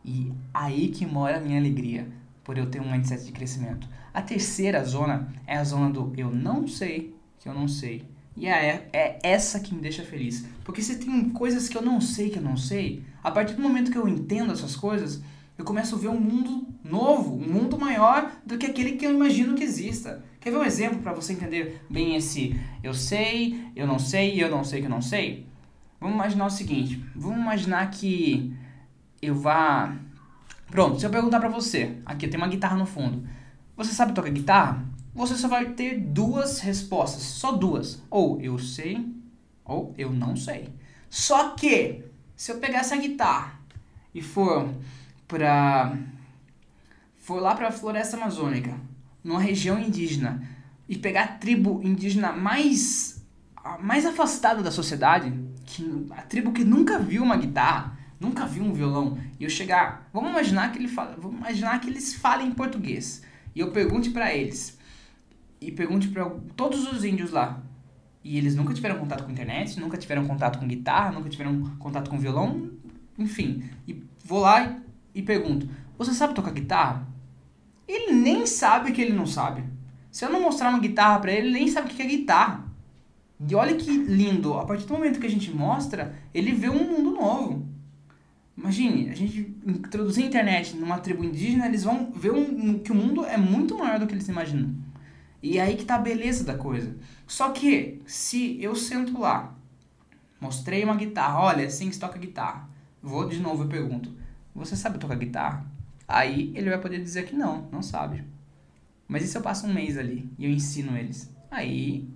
E 0.03 0.33
aí 0.53 0.89
que 0.89 1.05
mora 1.05 1.37
a 1.37 1.39
minha 1.39 1.57
alegria 1.57 2.21
por 2.43 2.57
eu 2.57 2.65
ter 2.69 2.81
um 2.81 2.91
mindset 2.91 3.25
de 3.25 3.31
crescimento. 3.31 3.87
A 4.13 4.21
terceira 4.21 4.83
zona 4.83 5.33
é 5.47 5.57
a 5.57 5.63
zona 5.63 5.89
do 5.89 6.13
eu 6.17 6.29
não 6.29 6.67
sei 6.67 7.15
que 7.39 7.47
eu 7.47 7.53
não 7.53 7.67
sei. 7.67 8.05
E 8.35 8.47
é, 8.47 8.89
é 8.91 9.19
essa 9.21 9.59
que 9.59 9.73
me 9.73 9.81
deixa 9.81 10.03
feliz. 10.03 10.45
Porque 10.63 10.81
se 10.81 10.97
tem 10.97 11.29
coisas 11.29 11.69
que 11.69 11.77
eu 11.77 11.81
não 11.81 12.01
sei 12.01 12.29
que 12.29 12.37
eu 12.37 12.43
não 12.43 12.57
sei, 12.57 13.03
a 13.23 13.29
partir 13.29 13.53
do 13.53 13.61
momento 13.61 13.91
que 13.91 13.97
eu 13.97 14.07
entendo 14.07 14.51
essas 14.51 14.75
coisas, 14.75 15.21
eu 15.57 15.63
começo 15.63 15.95
a 15.95 15.99
ver 15.99 16.07
um 16.07 16.19
mundo 16.19 16.67
novo, 16.83 17.35
um 17.35 17.47
mundo 17.47 17.77
maior 17.77 18.31
do 18.45 18.57
que 18.57 18.65
aquele 18.65 18.93
que 18.93 19.05
eu 19.05 19.11
imagino 19.11 19.55
que 19.55 19.63
exista. 19.63 20.23
Quer 20.39 20.51
ver 20.51 20.57
um 20.57 20.63
exemplo 20.63 20.99
para 20.99 21.13
você 21.13 21.33
entender 21.33 21.81
bem 21.89 22.15
esse 22.15 22.59
eu 22.83 22.93
sei, 22.93 23.67
eu 23.75 23.85
não 23.85 23.99
sei 23.99 24.35
e 24.35 24.41
eu 24.41 24.49
não 24.49 24.63
sei 24.63 24.81
que 24.81 24.87
eu 24.87 24.91
não 24.91 25.01
sei? 25.01 25.45
Vamos 26.01 26.15
imaginar 26.15 26.47
o 26.47 26.49
seguinte: 26.49 27.01
vamos 27.15 27.39
imaginar 27.39 27.89
que 27.91 28.53
eu 29.21 29.35
vá 29.35 29.95
Pronto, 30.73 30.99
se 30.99 31.05
eu 31.05 31.11
perguntar 31.11 31.39
pra 31.39 31.49
você, 31.49 31.97
aqui 32.03 32.27
tem 32.27 32.35
uma 32.35 32.47
guitarra 32.47 32.75
no 32.75 32.87
fundo, 32.87 33.29
você 33.77 33.91
sabe 33.91 34.11
tocar 34.11 34.31
guitarra? 34.31 34.83
Você 35.13 35.35
só 35.35 35.47
vai 35.47 35.65
ter 35.65 35.99
duas 35.99 36.61
respostas, 36.61 37.21
só 37.21 37.51
duas. 37.51 38.01
Ou 38.09 38.41
eu 38.41 38.57
sei, 38.57 39.07
ou 39.63 39.93
eu 39.99 40.11
não 40.11 40.35
sei. 40.35 40.73
Só 41.11 41.49
que, 41.49 42.03
se 42.35 42.51
eu 42.51 42.57
pegar 42.57 42.79
essa 42.79 42.97
guitarra 42.97 43.53
e 44.15 44.19
for 44.19 44.67
pra. 45.27 45.95
for 47.17 47.39
lá 47.39 47.53
pra 47.53 47.71
floresta 47.71 48.17
amazônica, 48.17 48.75
numa 49.23 49.39
região 49.39 49.79
indígena, 49.79 50.41
e 50.89 50.97
pegar 50.97 51.23
a 51.23 51.27
tribo 51.27 51.81
indígena 51.83 52.31
mais. 52.31 53.23
mais 53.79 54.07
afastada 54.07 54.63
da 54.63 54.71
sociedade, 54.71 55.31
que, 55.67 56.07
a 56.09 56.23
tribo 56.23 56.51
que 56.51 56.63
nunca 56.63 56.97
viu 56.97 57.21
uma 57.21 57.37
guitarra, 57.37 57.95
nunca 58.23 58.45
vi 58.45 58.61
um 58.61 58.73
violão, 58.73 59.17
e 59.39 59.43
eu 59.43 59.49
chegar, 59.49 60.09
vamos 60.13 60.31
imaginar 60.31 60.71
que 60.71 60.79
ele 60.79 60.87
fala, 60.87 61.15
vamos 61.19 61.37
imaginar 61.37 61.79
que 61.79 61.89
eles 61.89 62.15
falem 62.15 62.47
em 62.47 62.51
português, 62.51 63.21
e 63.53 63.59
eu 63.59 63.71
pergunte 63.71 64.09
para 64.09 64.33
eles, 64.33 64.79
e 65.59 65.71
pergunte 65.71 66.07
para 66.07 66.29
todos 66.55 66.91
os 66.91 67.03
índios 67.03 67.31
lá, 67.31 67.61
e 68.23 68.37
eles 68.37 68.55
nunca 68.55 68.73
tiveram 68.73 68.97
contato 68.97 69.25
com 69.25 69.31
internet, 69.31 69.79
nunca 69.79 69.97
tiveram 69.97 70.25
contato 70.25 70.57
com 70.57 70.67
guitarra, 70.67 71.11
nunca 71.11 71.29
tiveram 71.29 71.61
contato 71.77 72.09
com 72.09 72.17
violão, 72.17 72.71
enfim, 73.17 73.63
e 73.87 74.01
vou 74.23 74.39
lá 74.39 74.63
e, 75.13 75.19
e 75.19 75.21
pergunto, 75.21 75.67
você 75.97 76.13
sabe 76.13 76.33
tocar 76.33 76.51
guitarra? 76.51 77.07
Ele 77.87 78.13
nem 78.13 78.45
sabe 78.45 78.91
que 78.91 79.01
ele 79.01 79.13
não 79.13 79.25
sabe. 79.25 79.63
Se 80.09 80.23
eu 80.23 80.31
não 80.31 80.41
mostrar 80.41 80.69
uma 80.69 80.79
guitarra 80.79 81.19
para 81.19 81.31
ele, 81.31 81.47
ele 81.47 81.59
nem 81.59 81.67
sabe 81.67 81.91
o 81.91 81.95
que 81.95 82.01
é 82.01 82.05
guitarra. 82.05 82.65
E 83.47 83.53
olha 83.55 83.75
que 83.75 83.91
lindo, 83.91 84.53
a 84.53 84.65
partir 84.65 84.85
do 84.85 84.93
momento 84.93 85.19
que 85.19 85.27
a 85.27 85.29
gente 85.29 85.51
mostra, 85.51 86.15
ele 86.33 86.53
vê 86.53 86.69
um 86.69 86.83
mundo 86.83 87.11
novo. 87.11 87.67
Imagine, 88.55 89.09
a 89.09 89.15
gente 89.15 89.55
introduzir 89.65 90.23
a 90.23 90.27
internet 90.27 90.75
numa 90.75 90.99
tribo 90.99 91.23
indígena, 91.23 91.65
eles 91.65 91.83
vão 91.83 92.11
ver 92.11 92.31
um, 92.31 92.79
que 92.79 92.91
o 92.91 92.95
mundo 92.95 93.25
é 93.25 93.35
muito 93.35 93.77
maior 93.77 93.99
do 93.99 94.05
que 94.05 94.13
eles 94.13 94.27
imaginam. 94.27 94.75
E 95.41 95.57
é 95.57 95.61
aí 95.61 95.75
que 95.75 95.85
tá 95.85 95.95
a 95.95 95.99
beleza 95.99 96.43
da 96.43 96.57
coisa. 96.57 96.95
Só 97.25 97.49
que, 97.49 98.01
se 98.05 98.61
eu 98.61 98.75
sento 98.75 99.19
lá, 99.19 99.55
mostrei 100.39 100.83
uma 100.83 100.95
guitarra, 100.95 101.39
olha, 101.39 101.65
assim 101.65 101.89
que 101.89 101.95
se 101.95 101.99
toca 101.99 102.19
guitarra. 102.19 102.69
Vou 103.01 103.27
de 103.27 103.39
novo 103.39 103.65
e 103.65 103.67
pergunto, 103.67 104.15
você 104.53 104.75
sabe 104.75 104.99
tocar 104.99 105.15
guitarra? 105.15 105.65
Aí 106.07 106.51
ele 106.55 106.69
vai 106.69 106.79
poder 106.79 107.01
dizer 107.01 107.25
que 107.25 107.35
não, 107.35 107.67
não 107.71 107.81
sabe. 107.81 108.23
Mas 109.07 109.23
e 109.23 109.27
se 109.27 109.37
eu 109.37 109.41
passo 109.41 109.65
um 109.65 109.73
mês 109.73 109.97
ali 109.97 110.29
e 110.37 110.45
eu 110.45 110.51
ensino 110.51 110.95
eles? 110.95 111.33
Aí 111.49 112.07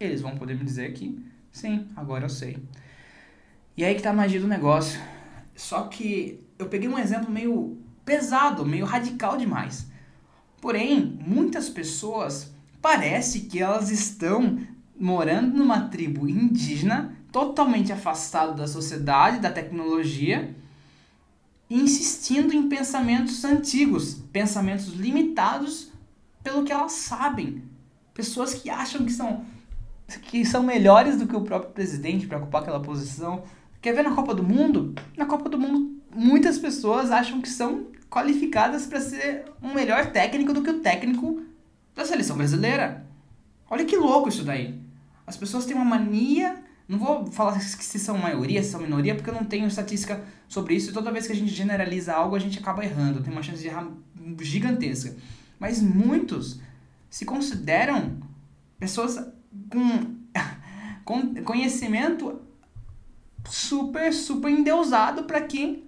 eles 0.00 0.20
vão 0.22 0.36
poder 0.36 0.54
me 0.54 0.64
dizer 0.64 0.92
que 0.94 1.22
sim, 1.52 1.86
agora 1.94 2.24
eu 2.24 2.30
sei. 2.30 2.58
E 3.76 3.84
aí 3.84 3.94
que 3.94 4.02
tá 4.02 4.10
a 4.10 4.14
magia 4.14 4.40
do 4.40 4.48
negócio 4.48 5.00
só 5.62 5.84
que 5.84 6.40
eu 6.58 6.66
peguei 6.66 6.88
um 6.88 6.98
exemplo 6.98 7.30
meio 7.30 7.78
pesado, 8.04 8.66
meio 8.66 8.84
radical 8.84 9.36
demais. 9.36 9.86
Porém, 10.60 11.16
muitas 11.24 11.68
pessoas 11.68 12.52
parece 12.80 13.42
que 13.42 13.60
elas 13.60 13.88
estão 13.88 14.58
morando 14.98 15.56
numa 15.56 15.82
tribo 15.82 16.28
indígena, 16.28 17.16
totalmente 17.30 17.92
afastado 17.92 18.56
da 18.56 18.66
sociedade, 18.66 19.38
da 19.38 19.52
tecnologia, 19.52 20.52
insistindo 21.70 22.52
em 22.52 22.68
pensamentos 22.68 23.44
antigos, 23.44 24.14
pensamentos 24.32 24.88
limitados 24.88 25.92
pelo 26.42 26.64
que 26.64 26.72
elas 26.72 26.92
sabem. 26.92 27.62
Pessoas 28.12 28.52
que 28.52 28.68
acham 28.68 29.04
que 29.06 29.12
são 29.12 29.44
que 30.24 30.44
são 30.44 30.62
melhores 30.64 31.16
do 31.16 31.26
que 31.26 31.36
o 31.36 31.40
próprio 31.40 31.70
presidente 31.70 32.26
para 32.26 32.36
ocupar 32.38 32.62
aquela 32.62 32.82
posição, 32.82 33.44
Quer 33.82 33.94
ver 33.94 34.04
na 34.04 34.14
Copa 34.14 34.32
do 34.32 34.44
Mundo? 34.44 34.94
Na 35.16 35.26
Copa 35.26 35.48
do 35.48 35.58
Mundo, 35.58 36.00
muitas 36.14 36.56
pessoas 36.56 37.10
acham 37.10 37.42
que 37.42 37.48
são 37.48 37.88
qualificadas 38.08 38.86
para 38.86 39.00
ser 39.00 39.44
um 39.60 39.74
melhor 39.74 40.12
técnico 40.12 40.52
do 40.52 40.62
que 40.62 40.70
o 40.70 40.78
técnico 40.78 41.42
da 41.92 42.04
seleção 42.04 42.36
brasileira. 42.36 43.04
Olha 43.68 43.84
que 43.84 43.96
louco 43.96 44.28
isso 44.28 44.44
daí. 44.44 44.80
As 45.26 45.36
pessoas 45.36 45.66
têm 45.66 45.74
uma 45.74 45.84
mania. 45.84 46.62
Não 46.86 46.96
vou 46.96 47.26
falar 47.26 47.58
se 47.58 47.98
são 47.98 48.16
maioria, 48.16 48.62
se 48.62 48.70
são 48.70 48.80
minoria, 48.80 49.16
porque 49.16 49.30
eu 49.30 49.34
não 49.34 49.44
tenho 49.44 49.66
estatística 49.66 50.22
sobre 50.46 50.74
isso. 50.76 50.90
E 50.90 50.92
toda 50.92 51.10
vez 51.10 51.26
que 51.26 51.32
a 51.32 51.36
gente 51.36 51.52
generaliza 51.52 52.14
algo, 52.14 52.36
a 52.36 52.38
gente 52.38 52.60
acaba 52.60 52.84
errando. 52.84 53.20
Tem 53.20 53.32
uma 53.32 53.42
chance 53.42 53.62
de 53.62 53.66
errar 53.66 53.88
gigantesca. 54.40 55.16
Mas 55.58 55.82
muitos 55.82 56.60
se 57.10 57.24
consideram 57.24 58.20
pessoas 58.78 59.26
com, 59.68 60.14
com 61.04 61.34
conhecimento 61.42 62.40
super, 63.44 64.12
super 64.12 64.50
endeusado 64.50 65.24
para 65.24 65.40
que 65.42 65.84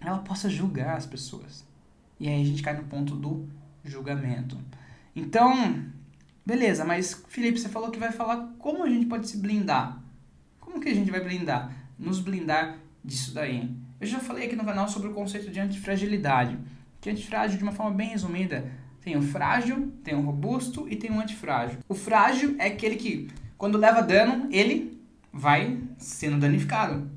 ela 0.00 0.18
possa 0.18 0.48
julgar 0.48 0.96
as 0.96 1.06
pessoas. 1.06 1.64
E 2.18 2.28
aí 2.28 2.42
a 2.42 2.44
gente 2.44 2.62
cai 2.62 2.76
no 2.76 2.84
ponto 2.84 3.14
do 3.14 3.48
julgamento. 3.84 4.58
Então, 5.14 5.90
Beleza, 6.48 6.82
mas 6.82 7.12
Felipe, 7.28 7.60
você 7.60 7.68
falou 7.68 7.90
que 7.90 7.98
vai 7.98 8.10
falar 8.10 8.54
como 8.58 8.82
a 8.82 8.88
gente 8.88 9.04
pode 9.04 9.28
se 9.28 9.36
blindar. 9.36 10.02
Como 10.58 10.80
que 10.80 10.88
a 10.88 10.94
gente 10.94 11.10
vai 11.10 11.20
blindar? 11.20 11.70
Nos 11.98 12.20
blindar 12.20 12.78
disso 13.04 13.34
daí. 13.34 13.70
Eu 14.00 14.06
já 14.06 14.18
falei 14.18 14.46
aqui 14.46 14.56
no 14.56 14.64
canal 14.64 14.88
sobre 14.88 15.08
o 15.08 15.12
conceito 15.12 15.50
de 15.50 15.60
antifragilidade. 15.60 16.56
Que 17.02 17.10
antifrágil, 17.10 17.58
de 17.58 17.62
uma 17.62 17.72
forma 17.72 17.94
bem 17.94 18.08
resumida, 18.08 18.72
tem 19.02 19.14
o 19.14 19.20
frágil, 19.20 19.92
tem 20.02 20.14
o 20.14 20.22
robusto 20.22 20.88
e 20.88 20.96
tem 20.96 21.10
o 21.10 21.20
antifrágil. 21.20 21.80
O 21.86 21.92
frágil 21.92 22.56
é 22.58 22.68
aquele 22.68 22.96
que, 22.96 23.28
quando 23.58 23.76
leva 23.76 24.00
dano, 24.00 24.48
ele 24.50 24.97
vai 25.38 25.80
sendo 25.98 26.40
danificado. 26.40 27.08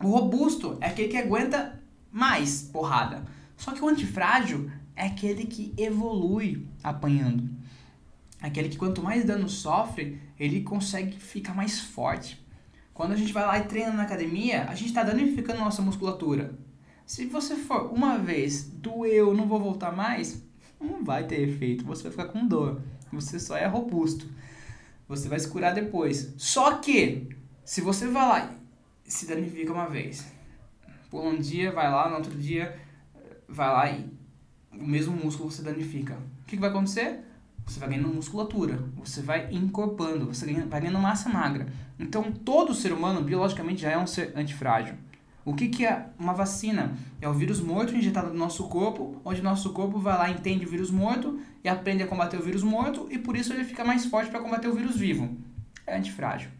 O 0.00 0.08
robusto 0.08 0.78
é 0.80 0.86
aquele 0.86 1.08
que 1.08 1.16
aguenta 1.16 1.82
mais 2.10 2.62
porrada. 2.62 3.24
Só 3.56 3.72
que 3.72 3.82
o 3.82 3.88
antifrágil 3.88 4.70
é 4.94 5.06
aquele 5.06 5.44
que 5.44 5.74
evolui 5.76 6.68
apanhando. 6.82 7.50
Aquele 8.40 8.68
que 8.68 8.76
quanto 8.76 9.02
mais 9.02 9.24
dano 9.24 9.48
sofre, 9.48 10.20
ele 10.38 10.62
consegue 10.62 11.16
ficar 11.18 11.54
mais 11.54 11.80
forte. 11.80 12.40
Quando 12.92 13.12
a 13.12 13.16
gente 13.16 13.32
vai 13.32 13.44
lá 13.44 13.58
e 13.58 13.64
treina 13.64 13.92
na 13.92 14.04
academia, 14.04 14.66
a 14.68 14.74
gente 14.74 14.88
está 14.88 15.02
danificando 15.02 15.58
nossa 15.58 15.82
musculatura. 15.82 16.56
Se 17.04 17.26
você 17.26 17.56
for 17.56 17.92
uma 17.92 18.18
vez, 18.18 18.64
doeu, 18.64 19.34
não 19.34 19.48
vou 19.48 19.58
voltar 19.58 19.90
mais, 19.90 20.42
não 20.80 21.02
vai 21.02 21.26
ter 21.26 21.40
efeito. 21.40 21.84
Você 21.84 22.04
vai 22.04 22.12
ficar 22.12 22.26
com 22.26 22.46
dor. 22.46 22.80
Você 23.12 23.40
só 23.40 23.56
é 23.56 23.66
robusto. 23.66 24.28
Você 25.08 25.28
vai 25.28 25.40
se 25.40 25.48
curar 25.48 25.74
depois. 25.74 26.34
Só 26.36 26.76
que, 26.76 27.28
se 27.64 27.80
você 27.80 28.06
vai 28.06 28.28
lá 28.28 28.54
e 29.06 29.10
se 29.10 29.26
danifica 29.26 29.72
uma 29.72 29.88
vez, 29.88 30.26
por 31.10 31.24
um 31.24 31.38
dia 31.38 31.72
vai 31.72 31.90
lá, 31.90 32.08
no 32.08 32.16
outro 32.16 32.36
dia 32.36 32.78
vai 33.48 33.68
lá 33.68 33.90
e 33.90 34.12
o 34.72 34.86
mesmo 34.86 35.16
músculo 35.16 35.50
você 35.50 35.62
danifica. 35.62 36.14
O 36.14 36.44
que, 36.46 36.56
que 36.56 36.60
vai 36.60 36.70
acontecer? 36.70 37.20
Você 37.66 37.80
vai 37.80 37.88
ganhando 37.88 38.08
musculatura, 38.08 38.84
você 38.94 39.22
vai 39.22 39.48
encorpando, 39.50 40.26
você 40.26 40.44
vai 40.66 40.80
ganhando 40.80 40.98
massa 40.98 41.30
magra. 41.30 41.66
Então, 41.98 42.30
todo 42.30 42.74
ser 42.74 42.92
humano, 42.92 43.22
biologicamente, 43.22 43.82
já 43.82 43.90
é 43.90 43.98
um 43.98 44.06
ser 44.06 44.32
antifrágil. 44.36 44.96
O 45.44 45.54
que, 45.54 45.68
que 45.68 45.86
é 45.86 46.06
uma 46.18 46.34
vacina? 46.34 46.94
É 47.20 47.28
o 47.28 47.32
vírus 47.32 47.60
morto 47.60 47.94
injetado 47.94 48.28
no 48.28 48.34
nosso 48.34 48.68
corpo, 48.68 49.20
onde 49.24 49.40
nosso 49.40 49.72
corpo 49.72 49.98
vai 49.98 50.18
lá, 50.18 50.30
entende 50.30 50.66
o 50.66 50.68
vírus 50.68 50.90
morto 50.90 51.40
e 51.62 51.68
aprende 51.68 52.02
a 52.02 52.06
combater 52.06 52.36
o 52.38 52.42
vírus 52.42 52.62
morto, 52.62 53.08
e 53.10 53.18
por 53.18 53.36
isso 53.36 53.52
ele 53.52 53.64
fica 53.64 53.84
mais 53.84 54.04
forte 54.04 54.30
para 54.30 54.40
combater 54.40 54.68
o 54.68 54.74
vírus 54.74 54.96
vivo. 54.96 55.34
É 55.86 55.96
antifrágil. 55.96 56.50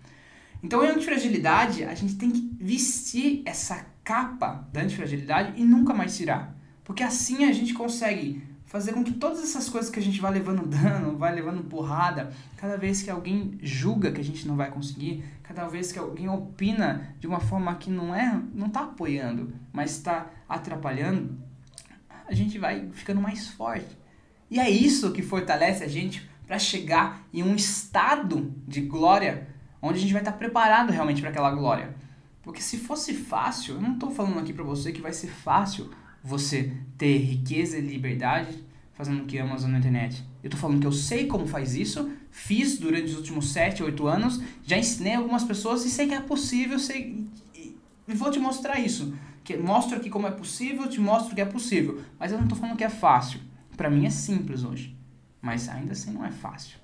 Então, 0.65 0.83
em 0.83 0.89
antifragilidade, 0.89 1.85
a 1.85 1.95
gente 1.95 2.15
tem 2.15 2.31
que 2.31 2.51
vestir 2.59 3.43
essa 3.45 3.85
capa 4.03 4.67
da 4.73 4.81
antifragilidade 4.81 5.61
e 5.61 5.65
nunca 5.65 5.93
mais 5.93 6.17
tirar. 6.17 6.57
Porque 6.83 7.03
assim 7.03 7.45
a 7.45 7.53
gente 7.53 7.75
consegue 7.75 8.43
fazer 8.65 8.95
com 8.95 9.05
que 9.05 9.13
todas 9.13 9.43
essas 9.43 9.69
coisas 9.69 9.91
que 9.91 9.99
a 9.99 10.03
gente 10.03 10.23
vai 10.23 10.33
levando 10.33 10.65
dano, 10.67 11.19
vai 11.19 11.35
levando 11.35 11.63
porrada, 11.65 12.33
cada 12.57 12.79
vez 12.79 13.03
que 13.03 13.11
alguém 13.11 13.59
julga 13.63 14.11
que 14.11 14.23
a 14.23 14.25
gente 14.25 14.49
não 14.49 14.57
vai 14.57 14.71
conseguir, 14.71 15.23
cada 15.43 15.69
vez 15.69 15.93
que 15.93 15.99
alguém 15.99 16.31
opina 16.31 17.15
de 17.21 17.27
uma 17.27 17.41
forma 17.41 17.75
que 17.75 17.91
não 17.91 18.15
é, 18.15 18.41
não 18.55 18.69
está 18.69 18.85
apoiando, 18.85 19.53
mas 19.71 19.91
está 19.91 20.31
atrapalhando, 20.49 21.39
a 22.27 22.33
gente 22.33 22.59
vai 22.59 22.89
ficando 22.91 23.21
mais 23.21 23.49
forte. 23.49 23.99
E 24.51 24.59
é 24.59 24.71
isso 24.71 25.13
que 25.13 25.21
fortalece 25.21 25.85
a 25.85 25.89
gente 25.89 26.27
para 26.47 26.59
chegar 26.59 27.27
em 27.35 27.43
um 27.43 27.55
estado 27.55 28.55
de 28.67 28.81
glória, 28.81 29.54
onde 29.85 29.99
a 29.99 30.01
gente 30.01 30.13
vai 30.13 30.23
estar 30.23 30.33
preparado 30.33 30.91
realmente 30.91 31.21
para 31.21 31.31
aquela 31.31 31.51
glória. 31.51 31.95
Porque 32.43 32.63
se 32.63 32.79
fosse 32.79 33.13
fácil, 33.13 33.75
eu 33.75 33.83
não 33.83 33.95
estou 33.95 34.11
falando 34.11 34.39
aqui 34.39 34.53
para 34.53 34.65
você 34.65 34.91
que 34.91 35.01
vai 35.01 35.13
ser 35.13 35.29
fácil 35.29 35.91
você 36.23 36.73
ter 36.97 37.19
riqueza 37.19 37.77
e 37.77 37.83
liberdade 37.83 38.65
fazendo 38.95 39.23
o 39.23 39.27
que 39.27 39.39
Amazon 39.39 39.73
na 39.73 39.79
internet. 39.79 40.25
Eu 40.43 40.49
tô 40.49 40.57
falando 40.57 40.81
que 40.81 40.87
eu 40.87 40.93
sei 40.93 41.27
como 41.27 41.47
faz 41.47 41.75
isso, 41.75 42.11
fiz 42.31 42.79
durante 42.79 43.11
os 43.11 43.17
últimos 43.17 43.51
7, 43.53 43.83
8 43.83 44.07
anos, 44.07 44.41
já 44.65 44.79
ensinei 44.79 45.15
algumas 45.15 45.45
pessoas 45.45 45.85
e 45.85 45.91
sei 45.91 46.07
que 46.07 46.15
é 46.15 46.21
possível, 46.21 46.79
sei 46.79 47.27
e, 47.55 47.77
vou 48.15 48.31
te 48.31 48.39
mostrar 48.39 48.79
isso. 48.79 49.15
Que 49.43 49.57
mostro 49.57 49.97
aqui 49.97 50.09
como 50.09 50.27
é 50.27 50.31
possível, 50.31 50.89
te 50.89 51.01
mostro 51.01 51.35
que 51.35 51.41
é 51.41 51.45
possível, 51.45 52.01
mas 52.19 52.33
eu 52.33 52.41
não 52.41 52.49
tô 52.49 52.55
falando 52.55 52.77
que 52.77 52.85
é 52.85 52.89
fácil. 52.89 53.41
Para 53.77 53.91
mim 53.91 54.07
é 54.07 54.11
simples 54.11 54.65
hoje, 54.65 54.97
mas 55.43 55.69
ainda 55.69 55.93
assim 55.93 56.13
não 56.13 56.25
é 56.25 56.31
fácil. 56.31 56.79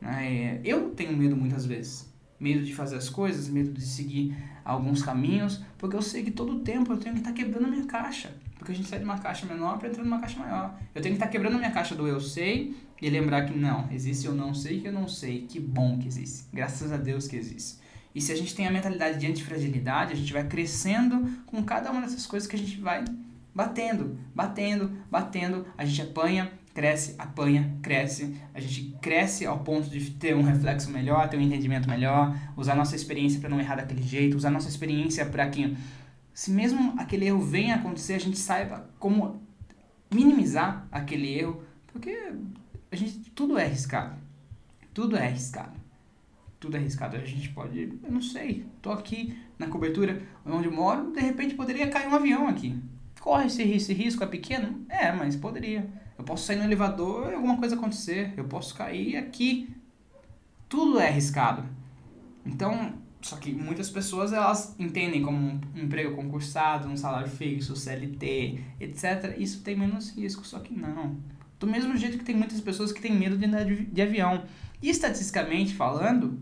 É, 0.00 0.60
eu 0.64 0.90
tenho 0.90 1.14
medo 1.16 1.36
muitas 1.36 1.66
vezes 1.66 2.13
medo 2.38 2.64
de 2.64 2.74
fazer 2.74 2.96
as 2.96 3.08
coisas, 3.08 3.48
medo 3.48 3.72
de 3.72 3.82
seguir 3.82 4.36
alguns 4.64 5.02
caminhos, 5.02 5.62
porque 5.78 5.96
eu 5.96 6.02
sei 6.02 6.22
que 6.22 6.30
todo 6.30 6.60
tempo 6.60 6.92
eu 6.92 6.96
tenho 6.96 7.14
que 7.14 7.20
estar 7.20 7.32
tá 7.32 7.36
quebrando 7.36 7.66
a 7.66 7.68
minha 7.68 7.84
caixa. 7.84 8.34
Porque 8.58 8.72
a 8.72 8.74
gente 8.74 8.88
sai 8.88 8.98
de 8.98 9.04
uma 9.04 9.18
caixa 9.18 9.46
menor 9.46 9.78
para 9.78 9.88
entrar 9.88 10.02
numa 10.04 10.20
caixa 10.20 10.38
maior. 10.38 10.78
Eu 10.94 11.02
tenho 11.02 11.14
que 11.14 11.18
estar 11.18 11.26
tá 11.26 11.32
quebrando 11.32 11.56
a 11.56 11.58
minha 11.58 11.70
caixa 11.70 11.94
do 11.94 12.06
eu 12.06 12.20
sei 12.20 12.74
e 13.00 13.10
lembrar 13.10 13.44
que 13.44 13.56
não, 13.56 13.88
existe 13.92 14.26
eu 14.26 14.34
não 14.34 14.54
sei 14.54 14.80
que 14.80 14.88
eu 14.88 14.92
não 14.92 15.06
sei. 15.06 15.46
Que 15.46 15.60
bom 15.60 15.98
que 15.98 16.08
existe. 16.08 16.46
Graças 16.52 16.92
a 16.92 16.96
Deus 16.96 17.28
que 17.28 17.36
existe. 17.36 17.78
E 18.14 18.20
se 18.20 18.32
a 18.32 18.36
gente 18.36 18.54
tem 18.54 18.66
a 18.66 18.70
mentalidade 18.70 19.18
de 19.18 19.26
antifragilidade, 19.26 20.12
a 20.12 20.16
gente 20.16 20.32
vai 20.32 20.46
crescendo 20.46 21.28
com 21.46 21.62
cada 21.64 21.90
uma 21.90 22.00
dessas 22.00 22.24
coisas 22.26 22.48
que 22.48 22.54
a 22.54 22.58
gente 22.58 22.80
vai 22.80 23.04
batendo, 23.54 24.18
batendo, 24.34 24.90
batendo, 25.10 25.66
a 25.76 25.84
gente 25.84 26.00
apanha, 26.00 26.50
cresce, 26.74 27.14
apanha, 27.16 27.72
cresce, 27.80 28.34
a 28.52 28.60
gente 28.60 28.96
cresce 29.00 29.46
ao 29.46 29.60
ponto 29.60 29.88
de 29.88 30.10
ter 30.10 30.34
um 30.34 30.42
reflexo 30.42 30.90
melhor, 30.90 31.28
ter 31.28 31.36
um 31.36 31.40
entendimento 31.40 31.88
melhor, 31.88 32.36
usar 32.56 32.74
nossa 32.74 32.96
experiência 32.96 33.38
para 33.38 33.48
não 33.48 33.60
errar 33.60 33.76
daquele 33.76 34.02
jeito, 34.02 34.36
usar 34.36 34.50
nossa 34.50 34.68
experiência 34.68 35.24
para 35.24 35.48
que, 35.48 35.76
se 36.32 36.50
mesmo 36.50 36.94
aquele 36.98 37.26
erro 37.26 37.40
venha 37.40 37.76
a 37.76 37.78
acontecer, 37.78 38.14
a 38.14 38.20
gente 38.20 38.36
saiba 38.36 38.90
como 38.98 39.40
minimizar 40.12 40.86
aquele 40.90 41.32
erro, 41.38 41.62
porque 41.86 42.32
a 42.90 42.96
gente 42.96 43.30
tudo 43.30 43.56
é 43.56 43.64
arriscado, 43.64 44.16
tudo 44.92 45.16
é 45.16 45.28
arriscado, 45.28 45.78
tudo 46.58 46.76
é 46.76 46.80
arriscado. 46.80 47.16
A 47.16 47.20
gente 47.20 47.50
pode, 47.50 48.00
eu 48.02 48.10
não 48.10 48.20
sei, 48.20 48.66
tô 48.82 48.90
aqui 48.90 49.38
na 49.56 49.68
cobertura 49.68 50.20
onde 50.44 50.68
moro, 50.68 51.12
de 51.12 51.20
repente 51.20 51.54
poderia 51.54 51.88
cair 51.88 52.08
um 52.08 52.14
avião 52.16 52.48
aqui. 52.48 52.76
Corre 53.20 53.46
esse, 53.46 53.62
esse 53.62 53.94
risco, 53.94 54.24
é 54.24 54.26
pequeno? 54.26 54.84
É, 54.88 55.10
mas 55.12 55.36
poderia 55.36 55.88
eu 56.18 56.24
posso 56.24 56.46
sair 56.46 56.56
no 56.56 56.64
elevador 56.64 57.30
e 57.30 57.34
alguma 57.34 57.56
coisa 57.56 57.74
acontecer. 57.74 58.32
Eu 58.36 58.44
posso 58.44 58.74
cair 58.74 59.16
aqui. 59.16 59.74
Tudo 60.68 60.98
é 60.98 61.08
arriscado. 61.08 61.64
Então, 62.46 62.94
só 63.20 63.36
que 63.36 63.52
muitas 63.52 63.90
pessoas 63.90 64.32
elas 64.32 64.74
entendem 64.78 65.22
como 65.22 65.38
um 65.38 65.60
emprego 65.74 66.14
concursado, 66.14 66.88
um 66.88 66.96
salário 66.96 67.28
fixo, 67.28 67.74
CLT, 67.74 68.60
etc. 68.80 69.34
Isso 69.38 69.62
tem 69.62 69.76
menos 69.76 70.10
risco, 70.10 70.46
só 70.46 70.58
que 70.58 70.74
não. 70.74 71.16
Do 71.58 71.66
mesmo 71.66 71.96
jeito 71.96 72.18
que 72.18 72.24
tem 72.24 72.36
muitas 72.36 72.60
pessoas 72.60 72.92
que 72.92 73.00
têm 73.00 73.14
medo 73.14 73.38
de 73.38 73.46
andar 73.46 73.64
de, 73.64 74.02
avião. 74.02 74.44
E 74.82 74.90
estatisticamente 74.90 75.74
falando, 75.74 76.38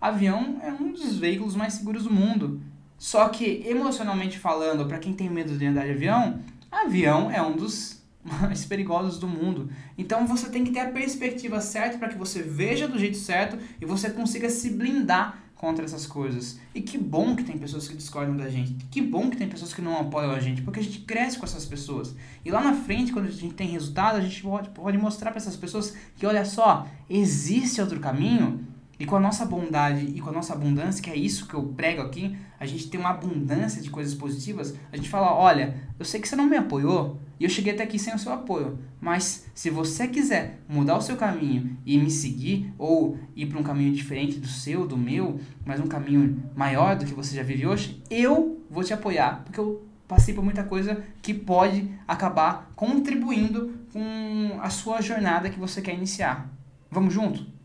avião 0.00 0.60
é 0.62 0.70
um 0.70 0.92
dos 0.92 1.16
veículos 1.16 1.56
mais 1.56 1.74
seguros 1.74 2.04
do 2.04 2.10
mundo. 2.10 2.60
Só 2.98 3.28
que 3.28 3.64
emocionalmente 3.66 4.38
falando, 4.38 4.86
para 4.86 4.98
quem 4.98 5.14
tem 5.14 5.30
medo 5.30 5.56
de 5.56 5.66
andar 5.66 5.84
de 5.84 5.92
avião, 5.92 6.40
avião 6.70 7.30
é 7.30 7.40
um 7.40 7.56
dos 7.56 8.02
mais 8.40 8.64
perigosos 8.64 9.18
do 9.18 9.28
mundo. 9.28 9.70
Então 9.96 10.26
você 10.26 10.48
tem 10.48 10.64
que 10.64 10.72
ter 10.72 10.80
a 10.80 10.90
perspectiva 10.90 11.60
certa 11.60 11.96
para 11.98 12.08
que 12.08 12.18
você 12.18 12.42
veja 12.42 12.88
do 12.88 12.98
jeito 12.98 13.16
certo 13.16 13.58
e 13.80 13.86
você 13.86 14.10
consiga 14.10 14.50
se 14.50 14.70
blindar 14.70 15.42
contra 15.54 15.84
essas 15.84 16.06
coisas. 16.06 16.60
E 16.74 16.82
que 16.82 16.98
bom 16.98 17.34
que 17.34 17.42
tem 17.42 17.56
pessoas 17.56 17.88
que 17.88 17.96
discordam 17.96 18.36
da 18.36 18.48
gente. 18.48 18.74
Que 18.90 19.00
bom 19.00 19.30
que 19.30 19.36
tem 19.36 19.48
pessoas 19.48 19.72
que 19.72 19.80
não 19.80 19.98
apoiam 19.98 20.32
a 20.32 20.38
gente, 20.38 20.60
porque 20.60 20.80
a 20.80 20.82
gente 20.82 21.00
cresce 21.00 21.38
com 21.38 21.46
essas 21.46 21.64
pessoas. 21.64 22.14
E 22.44 22.50
lá 22.50 22.60
na 22.60 22.74
frente, 22.74 23.12
quando 23.12 23.26
a 23.26 23.30
gente 23.30 23.54
tem 23.54 23.68
resultado, 23.68 24.16
a 24.16 24.20
gente 24.20 24.42
pode, 24.42 24.68
pode 24.70 24.98
mostrar 24.98 25.30
para 25.30 25.38
essas 25.38 25.56
pessoas 25.56 25.96
que, 26.16 26.26
olha 26.26 26.44
só, 26.44 26.86
existe 27.08 27.80
outro 27.80 27.98
caminho. 28.00 28.66
E 28.98 29.04
com 29.04 29.16
a 29.16 29.20
nossa 29.20 29.44
bondade 29.44 30.06
e 30.06 30.20
com 30.20 30.30
a 30.30 30.32
nossa 30.32 30.54
abundância, 30.54 31.02
que 31.02 31.10
é 31.10 31.16
isso 31.16 31.46
que 31.46 31.54
eu 31.54 31.62
prego 31.76 32.00
aqui, 32.00 32.36
a 32.58 32.64
gente 32.64 32.88
tem 32.88 32.98
uma 32.98 33.10
abundância 33.10 33.82
de 33.82 33.90
coisas 33.90 34.14
positivas. 34.14 34.74
A 34.90 34.96
gente 34.96 35.08
fala: 35.08 35.34
olha, 35.34 35.74
eu 35.98 36.04
sei 36.04 36.20
que 36.20 36.26
você 36.26 36.34
não 36.34 36.46
me 36.46 36.56
apoiou, 36.56 37.20
e 37.38 37.44
eu 37.44 37.50
cheguei 37.50 37.74
até 37.74 37.82
aqui 37.82 37.98
sem 37.98 38.14
o 38.14 38.18
seu 38.18 38.32
apoio. 38.32 38.78
Mas 39.00 39.46
se 39.54 39.68
você 39.68 40.08
quiser 40.08 40.60
mudar 40.66 40.96
o 40.96 41.02
seu 41.02 41.16
caminho 41.16 41.76
e 41.84 41.98
me 41.98 42.10
seguir, 42.10 42.72
ou 42.78 43.18
ir 43.34 43.46
para 43.46 43.58
um 43.58 43.62
caminho 43.62 43.92
diferente 43.92 44.38
do 44.38 44.48
seu, 44.48 44.86
do 44.86 44.96
meu, 44.96 45.38
mas 45.64 45.78
um 45.78 45.86
caminho 45.86 46.42
maior 46.56 46.96
do 46.96 47.04
que 47.04 47.12
você 47.12 47.36
já 47.36 47.42
vive 47.42 47.66
hoje, 47.66 48.02
eu 48.10 48.64
vou 48.70 48.82
te 48.82 48.94
apoiar. 48.94 49.42
Porque 49.44 49.60
eu 49.60 49.86
passei 50.08 50.32
por 50.32 50.42
muita 50.42 50.64
coisa 50.64 51.02
que 51.20 51.34
pode 51.34 51.90
acabar 52.08 52.72
contribuindo 52.74 53.78
com 53.92 54.58
a 54.62 54.70
sua 54.70 55.02
jornada 55.02 55.50
que 55.50 55.58
você 55.58 55.82
quer 55.82 55.94
iniciar. 55.94 56.50
Vamos 56.90 57.12
junto? 57.12 57.55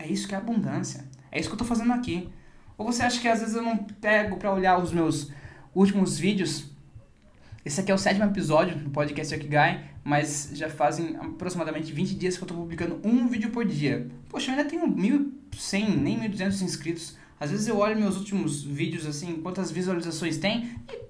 É 0.00 0.06
isso 0.06 0.26
que 0.26 0.34
é 0.34 0.38
abundância. 0.38 1.04
É 1.30 1.38
isso 1.38 1.48
que 1.48 1.52
eu 1.52 1.62
estou 1.62 1.68
fazendo 1.68 1.92
aqui. 1.92 2.28
Ou 2.76 2.86
você 2.86 3.02
acha 3.02 3.20
que 3.20 3.28
às 3.28 3.40
vezes 3.40 3.54
eu 3.54 3.62
não 3.62 3.76
pego 3.76 4.36
para 4.36 4.52
olhar 4.52 4.78
os 4.78 4.92
meus 4.92 5.30
últimos 5.74 6.18
vídeos 6.18 6.70
esse 7.62 7.78
aqui 7.78 7.92
é 7.92 7.94
o 7.94 7.98
sétimo 7.98 8.24
episódio 8.24 8.74
do 8.74 8.88
podcast 8.88 9.36
Guy, 9.36 9.80
mas 10.02 10.50
já 10.54 10.70
fazem 10.70 11.14
aproximadamente 11.16 11.92
20 11.92 12.14
dias 12.14 12.34
que 12.34 12.42
eu 12.42 12.46
estou 12.46 12.56
publicando 12.56 12.98
um 13.04 13.28
vídeo 13.28 13.50
por 13.50 13.66
dia. 13.66 14.08
Poxa, 14.30 14.50
eu 14.50 14.56
ainda 14.56 14.68
tenho 14.68 14.88
1.100, 14.88 15.96
nem 15.96 16.18
1.200 16.20 16.62
inscritos. 16.62 17.18
Às 17.38 17.50
vezes 17.50 17.68
eu 17.68 17.76
olho 17.76 18.00
meus 18.00 18.16
últimos 18.16 18.62
vídeos, 18.62 19.04
assim, 19.04 19.42
quantas 19.42 19.70
visualizações 19.70 20.38
tem, 20.38 20.74
e 20.90 21.02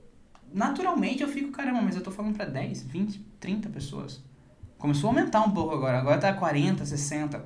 naturalmente 0.52 1.22
eu 1.22 1.28
fico, 1.28 1.52
caramba, 1.52 1.82
mas 1.82 1.94
eu 1.94 2.00
estou 2.00 2.12
falando 2.12 2.34
para 2.34 2.46
10, 2.46 2.82
20, 2.82 3.24
30 3.38 3.68
pessoas. 3.68 4.20
Começou 4.76 5.08
a 5.08 5.12
aumentar 5.12 5.42
um 5.42 5.52
pouco 5.52 5.72
agora, 5.72 5.98
agora 5.98 6.18
tá 6.18 6.32
40, 6.32 6.84
60. 6.84 7.44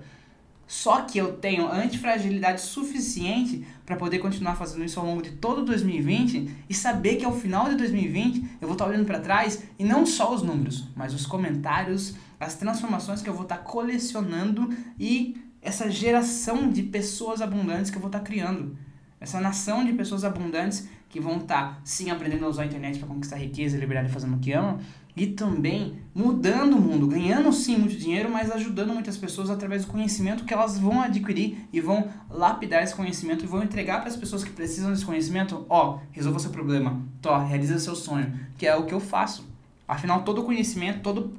Só 0.66 1.02
que 1.02 1.18
eu 1.18 1.34
tenho 1.34 1.70
antifragilidade 1.70 2.60
suficiente 2.60 3.66
para 3.84 3.96
poder 3.96 4.18
continuar 4.18 4.56
fazendo 4.56 4.84
isso 4.84 4.98
ao 4.98 5.06
longo 5.06 5.22
de 5.22 5.32
todo 5.32 5.64
2020 5.64 6.48
e 6.68 6.74
saber 6.74 7.16
que 7.16 7.24
ao 7.24 7.32
final 7.32 7.68
de 7.68 7.76
2020 7.76 8.58
eu 8.60 8.68
vou 8.68 8.72
estar 8.72 8.84
tá 8.84 8.90
olhando 8.90 9.06
para 9.06 9.20
trás 9.20 9.62
e 9.78 9.84
não 9.84 10.06
só 10.06 10.34
os 10.34 10.42
números, 10.42 10.88
mas 10.96 11.12
os 11.12 11.26
comentários, 11.26 12.14
as 12.40 12.54
transformações 12.54 13.20
que 13.20 13.28
eu 13.28 13.34
vou 13.34 13.42
estar 13.42 13.58
tá 13.58 13.62
colecionando 13.62 14.74
e 14.98 15.36
essa 15.60 15.90
geração 15.90 16.70
de 16.70 16.82
pessoas 16.82 17.40
abundantes 17.40 17.90
que 17.90 17.96
eu 17.96 18.00
vou 18.00 18.08
estar 18.08 18.20
tá 18.20 18.24
criando. 18.24 18.76
Essa 19.20 19.40
nação 19.40 19.84
de 19.84 19.92
pessoas 19.92 20.24
abundantes 20.24 20.86
que 21.08 21.20
vão 21.20 21.38
estar, 21.38 21.80
sim, 21.84 22.10
aprendendo 22.10 22.44
a 22.44 22.48
usar 22.48 22.64
a 22.64 22.66
internet 22.66 22.98
para 22.98 23.08
conquistar 23.08 23.36
riqueza 23.36 23.76
e 23.76 23.80
liberdade 23.80 24.12
fazendo 24.12 24.36
o 24.36 24.38
que 24.38 24.52
amam, 24.52 24.80
e 25.16 25.28
também 25.28 25.98
mudando 26.14 26.76
o 26.76 26.80
mundo, 26.80 27.06
ganhando 27.06 27.52
sim 27.52 27.76
muito 27.76 27.96
dinheiro, 27.96 28.30
mas 28.30 28.50
ajudando 28.50 28.92
muitas 28.92 29.16
pessoas 29.16 29.48
através 29.48 29.84
do 29.84 29.90
conhecimento 29.90 30.44
que 30.44 30.52
elas 30.52 30.78
vão 30.78 31.00
adquirir 31.00 31.68
e 31.72 31.80
vão 31.80 32.08
lapidar 32.28 32.82
esse 32.82 32.94
conhecimento 32.94 33.44
e 33.44 33.48
vão 33.48 33.62
entregar 33.62 34.00
para 34.00 34.08
as 34.08 34.16
pessoas 34.16 34.42
que 34.42 34.50
precisam 34.50 34.90
desse 34.90 35.04
conhecimento, 35.04 35.64
ó, 35.68 35.98
resolva 36.10 36.38
seu 36.38 36.50
problema, 36.50 37.00
tó, 37.22 37.38
realiza 37.38 37.78
seu 37.78 37.94
sonho, 37.94 38.32
que 38.58 38.66
é 38.66 38.74
o 38.74 38.86
que 38.86 38.94
eu 38.94 39.00
faço. 39.00 39.46
Afinal, 39.86 40.22
todo 40.22 40.42
conhecimento, 40.42 41.00
todo 41.00 41.32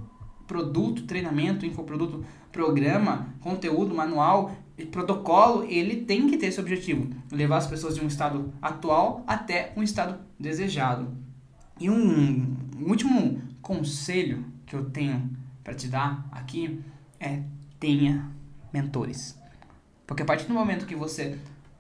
produto, 0.47 1.03
treinamento, 1.03 1.65
infoproduto, 1.65 2.23
programa, 2.51 3.27
conteúdo, 3.41 3.93
manual, 3.93 4.55
protocolo, 4.91 5.63
ele 5.63 6.01
tem 6.01 6.29
que 6.29 6.38
ter 6.38 6.47
esse 6.47 6.59
objetivo, 6.59 7.09
levar 7.31 7.57
as 7.57 7.67
pessoas 7.67 7.95
de 7.95 8.01
um 8.01 8.07
estado 8.07 8.53
atual 8.61 9.23
até 9.25 9.73
um 9.75 9.83
estado 9.83 10.19
desejado. 10.39 11.07
E 11.79 11.89
um, 11.89 12.55
um 12.79 12.89
último 12.89 13.41
conselho 13.65 14.45
que 14.67 14.75
eu 14.75 14.91
tenho 14.91 15.36
para 15.63 15.73
te 15.73 15.88
dar 15.88 16.23
aqui 16.32 16.84
é 17.19 17.41
tenha 17.80 18.30
mentores. 18.71 19.36
Porque 20.06 20.21
a 20.21 20.25
partir 20.25 20.45
do 20.45 20.54
momento 20.54 20.86
que 20.86 20.95
você 20.95 21.39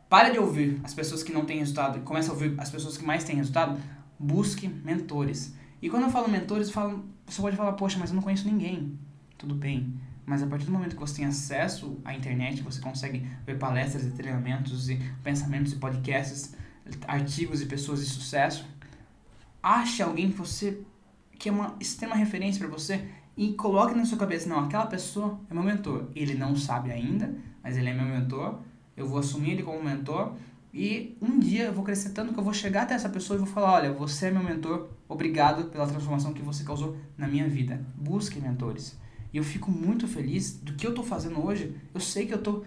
para 0.09 0.31
de 0.31 0.39
ouvir 0.39 0.81
as 0.83 0.95
pessoas 0.95 1.21
que 1.21 1.31
não 1.31 1.45
têm 1.45 1.59
resultado 1.59 1.99
e 1.99 2.01
começa 2.01 2.31
a 2.31 2.33
ouvir 2.33 2.55
as 2.57 2.71
pessoas 2.71 2.97
que 2.97 3.05
mais 3.05 3.23
têm 3.23 3.35
resultado, 3.35 3.79
busque 4.17 4.67
mentores. 4.67 5.53
E 5.79 5.87
quando 5.87 6.03
eu 6.03 6.09
falo 6.09 6.27
mentores, 6.27 6.69
eu 6.69 6.73
falo, 6.73 7.05
você 7.23 7.39
pode 7.39 7.55
falar, 7.55 7.73
poxa, 7.73 7.99
mas 7.99 8.09
eu 8.09 8.15
não 8.15 8.23
conheço 8.23 8.47
ninguém. 8.47 8.97
Tudo 9.37 9.53
bem. 9.53 9.93
Mas 10.25 10.41
a 10.41 10.47
partir 10.47 10.65
do 10.65 10.71
momento 10.71 10.95
que 10.95 10.99
você 10.99 11.17
tem 11.17 11.25
acesso 11.25 11.99
à 12.03 12.15
internet, 12.15 12.63
você 12.63 12.81
consegue 12.81 13.27
ver 13.45 13.59
palestras 13.59 14.03
e 14.05 14.09
treinamentos 14.09 14.89
e 14.89 14.95
pensamentos 15.23 15.71
e 15.73 15.75
podcasts, 15.75 16.55
artigos 17.07 17.61
e 17.61 17.67
pessoas 17.67 17.99
de 17.99 18.07
sucesso, 18.07 18.65
ache 19.61 20.01
alguém 20.01 20.31
que 20.31 20.37
você 20.37 20.83
que 21.37 21.49
é 21.49 21.51
uma 21.51 21.75
extrema 21.79 22.15
referência 22.15 22.59
para 22.59 22.75
você 22.75 23.05
e 23.37 23.53
coloque 23.53 23.93
na 23.93 24.05
sua 24.05 24.17
cabeça, 24.17 24.47
não, 24.47 24.59
aquela 24.59 24.85
pessoa 24.87 25.39
é 25.49 25.53
meu 25.53 25.63
mentor. 25.63 26.07
Ele 26.15 26.35
não 26.35 26.55
sabe 26.55 26.91
ainda, 26.91 27.35
mas 27.61 27.77
ele 27.77 27.89
é 27.89 27.93
meu 27.93 28.05
mentor. 28.05 28.59
Eu 28.95 29.07
vou 29.07 29.19
assumir 29.19 29.51
ele 29.51 29.63
como 29.63 29.83
mentor 29.83 30.35
e 30.73 31.17
um 31.21 31.39
dia 31.39 31.65
eu 31.65 31.73
vou 31.73 31.83
crescer 31.83 32.09
tanto 32.09 32.33
que 32.33 32.39
eu 32.39 32.43
vou 32.43 32.53
chegar 32.53 32.83
até 32.83 32.93
essa 32.93 33.09
pessoa 33.09 33.37
e 33.37 33.39
vou 33.39 33.47
falar, 33.47 33.73
olha, 33.73 33.93
você 33.93 34.27
é 34.27 34.31
meu 34.31 34.43
mentor, 34.43 34.89
obrigado 35.07 35.69
pela 35.69 35.87
transformação 35.87 36.33
que 36.33 36.41
você 36.41 36.63
causou 36.63 36.97
na 37.17 37.27
minha 37.27 37.47
vida. 37.47 37.85
Busque 37.95 38.39
mentores. 38.39 38.97
E 39.33 39.37
eu 39.37 39.43
fico 39.43 39.69
muito 39.69 40.07
feliz 40.07 40.59
do 40.59 40.73
que 40.73 40.85
eu 40.85 40.91
estou 40.91 41.03
fazendo 41.03 41.45
hoje. 41.45 41.75
Eu 41.93 41.99
sei 41.99 42.25
que 42.25 42.33
eu 42.33 42.37
estou 42.37 42.65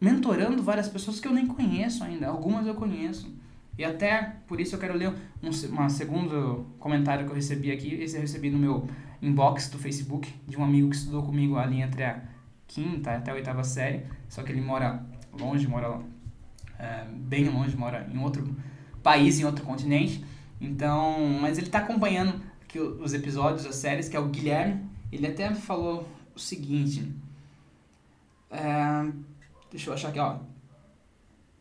mentorando 0.00 0.62
várias 0.62 0.88
pessoas 0.88 1.18
que 1.18 1.26
eu 1.26 1.32
nem 1.32 1.46
conheço 1.46 2.04
ainda. 2.04 2.28
Algumas 2.28 2.66
eu 2.66 2.74
conheço. 2.74 3.32
E 3.76 3.84
até 3.84 4.36
por 4.46 4.60
isso 4.60 4.74
eu 4.74 4.78
quero 4.78 4.96
ler 4.96 5.12
um, 5.42 5.88
segundo 5.88 6.66
comentário 6.78 7.24
que 7.24 7.30
eu 7.30 7.34
recebi 7.34 7.72
aqui. 7.72 7.94
Esse 7.94 8.16
eu 8.16 8.20
recebi 8.20 8.50
no 8.50 8.58
meu 8.58 8.88
inbox 9.20 9.68
do 9.68 9.78
Facebook 9.78 10.32
de 10.46 10.56
um 10.56 10.64
amigo 10.64 10.90
que 10.90 10.96
estudou 10.96 11.22
comigo 11.22 11.56
ali 11.56 11.80
entre 11.80 12.04
a 12.04 12.22
quinta 12.66 13.12
até 13.12 13.30
a 13.30 13.34
oitava 13.34 13.64
série. 13.64 14.02
Só 14.28 14.42
que 14.42 14.52
ele 14.52 14.60
mora 14.60 15.04
longe, 15.32 15.66
mora 15.66 16.00
é, 16.78 17.04
bem 17.10 17.48
longe, 17.48 17.76
mora 17.76 18.08
em 18.12 18.18
outro 18.18 18.56
país, 19.02 19.40
em 19.40 19.44
outro 19.44 19.64
continente. 19.64 20.24
Então, 20.60 21.38
mas 21.40 21.58
ele 21.58 21.66
está 21.66 21.78
acompanhando 21.78 22.40
os 23.00 23.14
episódios, 23.14 23.66
as 23.66 23.76
séries, 23.76 24.08
que 24.08 24.16
é 24.16 24.20
o 24.20 24.28
Guilherme. 24.28 24.84
Ele 25.12 25.26
até 25.26 25.52
falou 25.54 26.08
o 26.34 26.38
seguinte. 26.38 27.12
É, 28.50 29.12
deixa 29.70 29.90
eu 29.90 29.94
achar 29.94 30.08
aqui, 30.08 30.18
ó. 30.18 30.38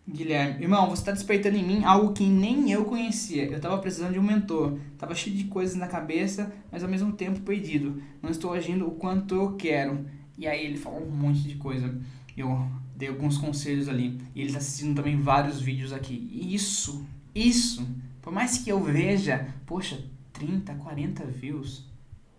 Guilherme, 0.08 0.64
irmão, 0.64 0.90
você 0.90 1.02
está 1.02 1.12
despertando 1.14 1.56
em 1.56 1.64
mim 1.64 1.86
algo 1.86 2.12
que 2.12 2.26
nem 2.26 2.70
eu 2.70 2.84
conhecia. 2.84 3.46
Eu 3.46 3.56
estava 3.56 3.78
precisando 3.78 4.14
de 4.14 4.20
um 4.20 4.24
mentor. 4.24 4.78
Tava 4.98 5.16
cheio 5.16 5.36
de 5.36 5.46
coisas 5.46 5.76
na 5.78 5.88
cabeça, 5.88 6.54
mas 6.70 6.84
ao 6.84 6.90
mesmo 6.90 7.14
tempo 7.14 7.40
perdido. 7.40 8.02
Não 8.22 8.30
estou 8.30 8.52
agindo 8.54 8.86
o 8.86 8.92
quanto 8.92 9.34
eu 9.34 9.56
quero. 9.56 10.06
E 10.38 10.46
aí 10.46 10.66
ele 10.66 10.78
falou 10.78 11.02
um 11.02 11.10
monte 11.10 11.44
de 11.44 11.56
coisa. 11.56 11.98
Eu 12.36 12.68
dei 12.96 13.08
alguns 13.08 13.38
conselhos 13.38 13.88
ali. 13.88 14.20
E 14.36 14.42
ele 14.42 14.50
está 14.50 14.60
assistindo 14.60 14.96
também 14.96 15.22
vários 15.22 15.62
vídeos 15.62 15.94
aqui. 15.94 16.30
Isso, 16.54 17.06
isso, 17.34 17.88
por 18.22 18.34
mais 18.34 18.58
que 18.58 18.70
eu 18.70 18.84
veja, 18.84 19.48
poxa, 19.66 20.04
30, 20.34 20.76
40 20.76 21.26
views. 21.28 21.86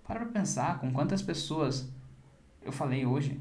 Para 0.07 0.21
pra 0.21 0.29
pensar 0.29 0.79
com 0.81 0.93
quantas 0.93 1.23
pessoas 1.23 1.89
eu 2.63 2.73
falei 2.73 3.07
hoje 3.07 3.41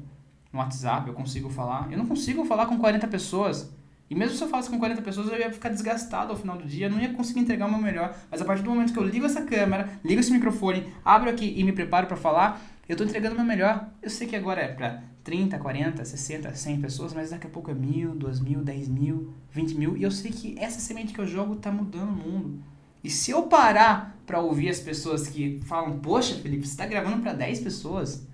no 0.50 0.60
WhatsApp, 0.60 1.08
eu 1.08 1.14
consigo 1.14 1.50
falar. 1.50 1.92
Eu 1.92 1.98
não 1.98 2.06
consigo 2.06 2.44
falar 2.46 2.66
com 2.66 2.78
40 2.78 3.06
pessoas. 3.08 3.73
E 4.08 4.14
mesmo 4.14 4.36
se 4.36 4.42
eu 4.42 4.48
falasse 4.48 4.68
com 4.68 4.78
40 4.78 5.00
pessoas, 5.02 5.28
eu 5.28 5.38
ia 5.38 5.50
ficar 5.50 5.70
desgastado 5.70 6.30
ao 6.30 6.36
final 6.36 6.56
do 6.56 6.64
dia, 6.64 6.88
não 6.88 7.00
ia 7.00 7.12
conseguir 7.14 7.40
entregar 7.40 7.66
o 7.66 7.70
meu 7.70 7.80
melhor. 7.80 8.14
Mas 8.30 8.40
a 8.40 8.44
partir 8.44 8.62
do 8.62 8.70
momento 8.70 8.92
que 8.92 8.98
eu 8.98 9.04
ligo 9.04 9.24
essa 9.24 9.42
câmera, 9.42 9.98
ligo 10.04 10.20
esse 10.20 10.32
microfone, 10.32 10.92
abro 11.04 11.30
aqui 11.30 11.54
e 11.56 11.64
me 11.64 11.72
preparo 11.72 12.06
para 12.06 12.16
falar, 12.16 12.62
eu 12.88 12.92
estou 12.92 13.06
entregando 13.06 13.34
o 13.34 13.38
meu 13.38 13.46
melhor. 13.46 13.88
Eu 14.02 14.10
sei 14.10 14.26
que 14.26 14.36
agora 14.36 14.60
é 14.60 14.68
para 14.68 15.02
30, 15.24 15.58
40, 15.58 16.04
60, 16.04 16.54
100 16.54 16.80
pessoas, 16.82 17.14
mas 17.14 17.30
daqui 17.30 17.46
a 17.46 17.50
pouco 17.50 17.70
é 17.70 17.74
mil, 17.74 18.14
duas 18.14 18.40
mil, 18.40 18.62
dez 18.62 18.88
mil, 18.88 19.32
vinte 19.50 19.74
mil. 19.74 19.96
E 19.96 20.02
eu 20.02 20.10
sei 20.10 20.30
que 20.30 20.58
essa 20.58 20.80
semente 20.80 21.14
que 21.14 21.20
eu 21.20 21.26
jogo 21.26 21.54
está 21.54 21.72
mudando 21.72 22.10
o 22.10 22.12
mundo. 22.12 22.62
E 23.02 23.08
se 23.08 23.30
eu 23.30 23.44
parar 23.44 24.18
para 24.26 24.40
ouvir 24.40 24.68
as 24.68 24.80
pessoas 24.80 25.28
que 25.28 25.60
falam, 25.64 25.98
poxa, 25.98 26.34
Felipe, 26.36 26.66
você 26.66 26.72
está 26.72 26.86
gravando 26.86 27.22
para 27.22 27.32
10 27.32 27.60
pessoas, 27.60 28.26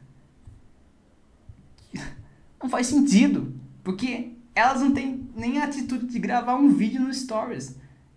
não 2.61 2.69
faz 2.69 2.89
sentido. 2.89 3.55
Porque 3.83 4.33
elas 4.55 4.81
não 4.81 4.93
têm 4.93 5.20
nem 5.35 5.59
a 5.59 5.65
atitude 5.65 6.07
de 6.07 6.19
gravar 6.19 6.57
um 6.57 6.69
vídeo 6.69 7.01
no 7.01 7.13
Stories. 7.13 7.77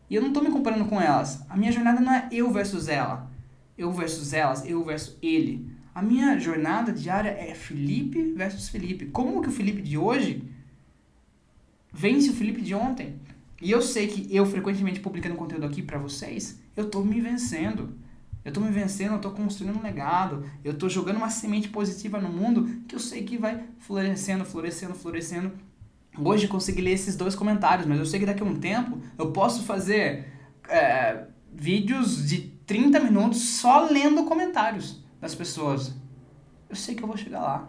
E 0.09 0.15
eu 0.15 0.21
não 0.21 0.29
estou 0.29 0.43
me 0.43 0.51
comparando 0.51 0.85
com 0.85 1.01
elas. 1.01 1.43
A 1.49 1.57
minha 1.57 1.71
jornada 1.71 1.99
não 1.99 2.13
é 2.13 2.27
eu 2.31 2.51
versus 2.51 2.87
ela. 2.87 3.31
Eu 3.77 3.91
versus 3.91 4.33
elas, 4.33 4.65
eu 4.65 4.83
versus 4.83 5.17
ele. 5.21 5.67
A 5.95 6.01
minha 6.01 6.39
jornada 6.39 6.91
diária 6.91 7.29
é 7.29 7.53
Felipe 7.53 8.33
versus 8.33 8.69
Felipe. 8.69 9.07
Como 9.07 9.41
que 9.41 9.49
o 9.49 9.51
Felipe 9.51 9.81
de 9.81 9.97
hoje 9.97 10.43
vence 11.91 12.29
o 12.29 12.33
Felipe 12.33 12.61
de 12.61 12.73
ontem? 12.73 13.15
E 13.61 13.71
eu 13.71 13.81
sei 13.81 14.07
que 14.07 14.35
eu 14.35 14.45
frequentemente 14.45 14.99
publicando 14.99 15.35
conteúdo 15.35 15.65
aqui 15.65 15.81
para 15.81 15.97
vocês, 15.97 16.59
eu 16.75 16.85
estou 16.85 17.05
me 17.05 17.21
vencendo. 17.21 17.97
Eu 18.43 18.49
estou 18.49 18.61
me 18.61 18.69
vencendo, 18.71 19.11
eu 19.11 19.17
estou 19.17 19.31
construindo 19.31 19.79
um 19.79 19.81
legado, 19.81 20.45
eu 20.65 20.73
estou 20.73 20.89
jogando 20.89 21.15
uma 21.15 21.29
semente 21.29 21.69
positiva 21.69 22.19
no 22.19 22.27
mundo 22.27 22.83
que 22.87 22.93
eu 22.93 22.99
sei 22.99 23.23
que 23.23 23.37
vai 23.37 23.63
florescendo, 23.79 24.43
florescendo, 24.43 24.93
florescendo 24.93 25.51
hoje 26.17 26.47
consegui 26.47 26.81
ler 26.81 26.91
esses 26.91 27.15
dois 27.15 27.35
comentários, 27.35 27.87
mas 27.87 27.99
eu 27.99 28.05
sei 28.05 28.19
que 28.19 28.25
daqui 28.25 28.41
a 28.41 28.45
um 28.45 28.55
tempo 28.55 28.99
eu 29.17 29.31
posso 29.31 29.63
fazer 29.63 30.27
é, 30.69 31.25
vídeos 31.53 32.27
de 32.27 32.39
30 32.65 32.99
minutos 32.99 33.41
só 33.41 33.87
lendo 33.89 34.23
comentários 34.23 35.03
das 35.19 35.35
pessoas. 35.35 35.93
Eu 36.69 36.75
sei 36.75 36.95
que 36.95 37.03
eu 37.03 37.07
vou 37.07 37.17
chegar 37.17 37.41
lá. 37.41 37.67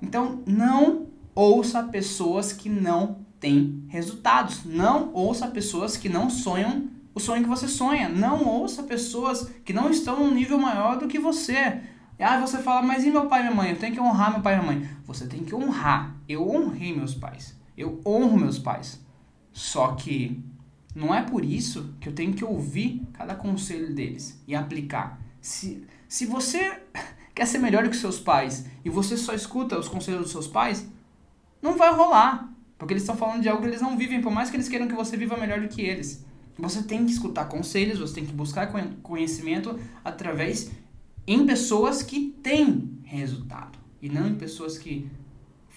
Então, 0.00 0.42
não 0.46 1.08
ouça 1.34 1.82
pessoas 1.84 2.52
que 2.52 2.68
não 2.68 3.18
têm 3.40 3.84
resultados. 3.88 4.64
Não 4.64 5.12
ouça 5.12 5.48
pessoas 5.48 5.96
que 5.96 6.08
não 6.08 6.30
sonham 6.30 6.88
o 7.14 7.20
sonho 7.20 7.42
que 7.42 7.48
você 7.48 7.68
sonha. 7.68 8.08
Não 8.08 8.44
ouça 8.44 8.82
pessoas 8.82 9.50
que 9.64 9.72
não 9.72 9.90
estão 9.90 10.20
num 10.20 10.34
nível 10.34 10.58
maior 10.58 10.98
do 10.98 11.08
que 11.08 11.18
você. 11.18 11.80
Ah, 12.18 12.40
você 12.40 12.58
fala, 12.58 12.82
mas 12.82 13.04
e 13.04 13.10
meu 13.10 13.26
pai 13.26 13.40
e 13.40 13.42
minha 13.44 13.54
mãe? 13.54 13.70
Eu 13.70 13.76
tenho 13.76 13.94
que 13.94 14.00
honrar 14.00 14.32
meu 14.32 14.40
pai 14.40 14.54
e 14.54 14.58
minha 14.58 14.72
mãe. 14.72 14.88
Você 15.04 15.26
tem 15.26 15.44
que 15.44 15.54
honrar. 15.54 16.14
Eu 16.28 16.48
honrei 16.48 16.94
meus 16.94 17.14
pais. 17.14 17.56
Eu 17.76 18.00
honro 18.04 18.38
meus 18.38 18.58
pais. 18.58 19.00
Só 19.52 19.94
que 19.94 20.42
não 20.94 21.14
é 21.14 21.22
por 21.22 21.44
isso 21.44 21.94
que 22.00 22.08
eu 22.08 22.14
tenho 22.14 22.34
que 22.34 22.44
ouvir 22.44 23.02
cada 23.12 23.34
conselho 23.34 23.94
deles 23.94 24.42
e 24.46 24.54
aplicar. 24.54 25.20
Se, 25.40 25.86
se 26.06 26.26
você 26.26 26.82
quer 27.34 27.46
ser 27.46 27.58
melhor 27.58 27.84
do 27.84 27.90
que 27.90 27.96
seus 27.96 28.18
pais 28.18 28.66
e 28.84 28.90
você 28.90 29.16
só 29.16 29.32
escuta 29.32 29.78
os 29.78 29.88
conselhos 29.88 30.22
dos 30.22 30.30
seus 30.30 30.46
pais, 30.46 30.86
não 31.62 31.76
vai 31.76 31.92
rolar. 31.94 32.52
Porque 32.76 32.92
eles 32.92 33.02
estão 33.02 33.16
falando 33.16 33.42
de 33.42 33.48
algo 33.48 33.62
que 33.62 33.68
eles 33.68 33.80
não 33.80 33.96
vivem, 33.96 34.20
por 34.20 34.30
mais 34.30 34.50
que 34.50 34.56
eles 34.56 34.68
queiram 34.68 34.86
que 34.86 34.94
você 34.94 35.16
viva 35.16 35.36
melhor 35.36 35.60
do 35.60 35.68
que 35.68 35.82
eles. 35.82 36.24
Você 36.58 36.82
tem 36.82 37.04
que 37.04 37.12
escutar 37.12 37.46
conselhos, 37.46 37.98
você 37.98 38.14
tem 38.14 38.26
que 38.26 38.32
buscar 38.32 38.70
conhecimento 39.02 39.78
através 40.04 40.70
em 41.26 41.46
pessoas 41.46 42.02
que 42.02 42.34
têm 42.42 43.00
resultado 43.04 43.78
e 44.00 44.08
não 44.08 44.28
em 44.28 44.34
pessoas 44.34 44.78
que 44.78 45.08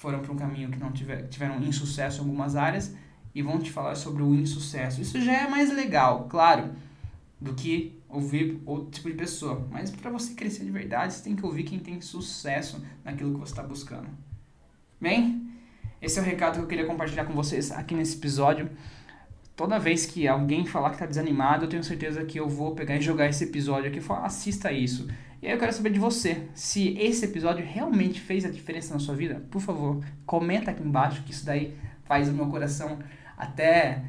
foram 0.02 0.20
para 0.20 0.32
um 0.32 0.36
caminho 0.36 0.72
que 0.72 0.80
não 0.80 0.92
tiver, 0.92 1.28
tiveram 1.28 1.62
insucesso 1.62 2.18
em 2.18 2.20
algumas 2.22 2.56
áreas 2.56 2.96
e 3.36 3.42
vão 3.44 3.60
te 3.60 3.72
falar 3.72 3.94
sobre 3.94 4.24
o 4.24 4.34
insucesso. 4.34 5.00
Isso 5.00 5.22
já 5.22 5.32
é 5.32 5.48
mais 5.48 5.72
legal, 5.72 6.26
claro, 6.28 6.72
do 7.40 7.54
que 7.54 8.02
ouvir 8.10 8.60
outro 8.66 8.90
tipo 8.90 9.12
de 9.12 9.16
pessoa. 9.16 9.68
Mas 9.70 9.92
para 9.92 10.10
você 10.10 10.34
crescer 10.34 10.66
de 10.66 10.72
verdade, 10.72 11.14
você 11.14 11.24
tem 11.24 11.36
que 11.36 11.46
ouvir 11.46 11.66
quem 11.66 11.78
tem 11.78 12.02
sucesso 12.02 12.84
naquilo 13.06 13.32
que 13.32 13.40
você 13.40 13.52
está 13.54 13.62
buscando. 13.62 14.08
Bem, 15.00 15.48
esse 16.02 16.18
é 16.18 16.22
o 16.24 16.26
recado 16.26 16.56
que 16.56 16.62
eu 16.62 16.68
queria 16.68 16.86
compartilhar 16.88 17.26
com 17.26 17.34
vocês 17.34 17.72
aqui 17.72 17.94
nesse 17.94 18.18
episódio. 18.18 18.72
Toda 19.56 19.78
vez 19.78 20.08
que 20.08 20.28
alguém 20.28 20.66
falar 20.66 20.90
que 20.90 20.96
está 20.96 21.06
desanimado, 21.06 21.66
eu 21.66 21.70
tenho 21.70 21.84
certeza 21.84 22.26
que 22.26 22.40
eu 22.40 22.50
vou 22.50 22.74
pegar 22.74 22.96
e 22.96 23.02
jogar 23.02 23.28
esse 23.28 23.44
episódio 23.44 23.88
aqui 23.88 24.00
e 24.00 24.02
falar, 24.02 24.26
assista 24.26 24.72
isso. 24.72 25.08
E 25.41 25.47
aí 25.47 25.54
eu 25.54 25.58
quero 25.58 25.73
saber 25.73 25.91
de 25.91 25.99
você, 25.99 26.47
se 26.54 26.95
esse 26.99 27.25
episódio 27.25 27.65
realmente 27.65 28.21
fez 28.21 28.45
a 28.45 28.49
diferença 28.49 28.93
na 28.93 28.99
sua 28.99 29.15
vida, 29.15 29.43
por 29.49 29.60
favor, 29.60 30.04
comenta 30.23 30.69
aqui 30.69 30.84
embaixo 30.84 31.23
que 31.23 31.32
isso 31.32 31.43
daí 31.43 31.75
faz 32.04 32.30
o 32.30 32.34
meu 32.34 32.45
coração 32.47 32.99
até 33.36 34.04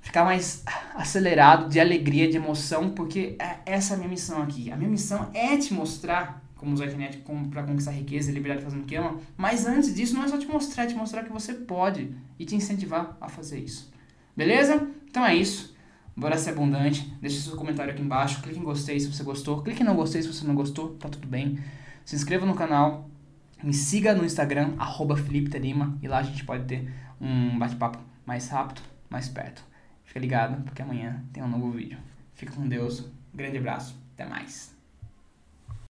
ficar 0.00 0.24
mais 0.24 0.62
acelerado 0.94 1.68
de 1.68 1.80
alegria, 1.80 2.30
de 2.30 2.36
emoção, 2.36 2.90
porque 2.90 3.34
é 3.40 3.58
essa 3.66 3.94
é 3.94 3.96
a 3.96 3.98
minha 3.98 4.08
missão 4.08 4.40
aqui. 4.40 4.70
A 4.70 4.76
minha 4.76 4.88
missão 4.88 5.28
é 5.34 5.56
te 5.56 5.74
mostrar 5.74 6.40
como 6.54 6.72
usar 6.72 6.84
a 6.84 6.86
internet 6.86 7.22
para 7.50 7.64
conquistar 7.64 7.90
riqueza 7.90 8.30
e 8.30 8.34
liberdade 8.34 8.64
fazendo 8.64 8.82
o 8.82 8.86
que 8.86 8.94
ama, 8.94 9.18
mas 9.36 9.66
antes 9.66 9.94
disso 9.94 10.14
não 10.14 10.24
é 10.24 10.28
só 10.28 10.38
te 10.38 10.46
mostrar, 10.46 10.84
é 10.84 10.86
te 10.86 10.94
mostrar 10.94 11.24
que 11.24 11.32
você 11.32 11.52
pode 11.52 12.14
e 12.38 12.44
te 12.44 12.54
incentivar 12.54 13.16
a 13.20 13.28
fazer 13.28 13.58
isso. 13.58 13.92
Beleza? 14.34 14.88
Então 15.10 15.26
é 15.26 15.34
isso. 15.34 15.75
Bora 16.16 16.38
ser 16.38 16.50
abundante. 16.50 17.12
Deixe 17.20 17.40
seu 17.40 17.56
comentário 17.56 17.92
aqui 17.92 18.00
embaixo. 18.00 18.40
Clique 18.40 18.58
em 18.58 18.62
gostei 18.62 18.98
se 18.98 19.12
você 19.12 19.22
gostou. 19.22 19.62
Clique 19.62 19.82
em 19.82 19.86
não 19.86 19.94
gostei 19.94 20.22
se 20.22 20.32
você 20.32 20.46
não 20.46 20.54
gostou. 20.54 20.94
Tá 20.94 21.08
tudo 21.08 21.28
bem. 21.28 21.58
Se 22.04 22.16
inscreva 22.16 22.46
no 22.46 22.54
canal. 22.54 23.10
Me 23.62 23.72
siga 23.72 24.14
no 24.14 24.24
Instagram, 24.24 24.74
arroba 24.78 25.16
Felipe 25.16 25.50
Terima. 25.50 25.98
E 26.02 26.08
lá 26.08 26.18
a 26.18 26.22
gente 26.22 26.44
pode 26.44 26.64
ter 26.64 26.92
um 27.20 27.58
bate-papo 27.58 27.98
mais 28.24 28.48
rápido, 28.48 28.80
mais 29.10 29.28
perto. 29.28 29.62
Fica 30.04 30.20
ligado, 30.20 30.62
porque 30.62 30.82
amanhã 30.82 31.22
tem 31.32 31.42
um 31.42 31.48
novo 31.48 31.70
vídeo. 31.70 31.98
Fica 32.34 32.52
com 32.52 32.66
Deus. 32.66 33.04
Grande 33.34 33.58
abraço. 33.58 33.98
Até 34.14 34.24
mais. 34.24 34.75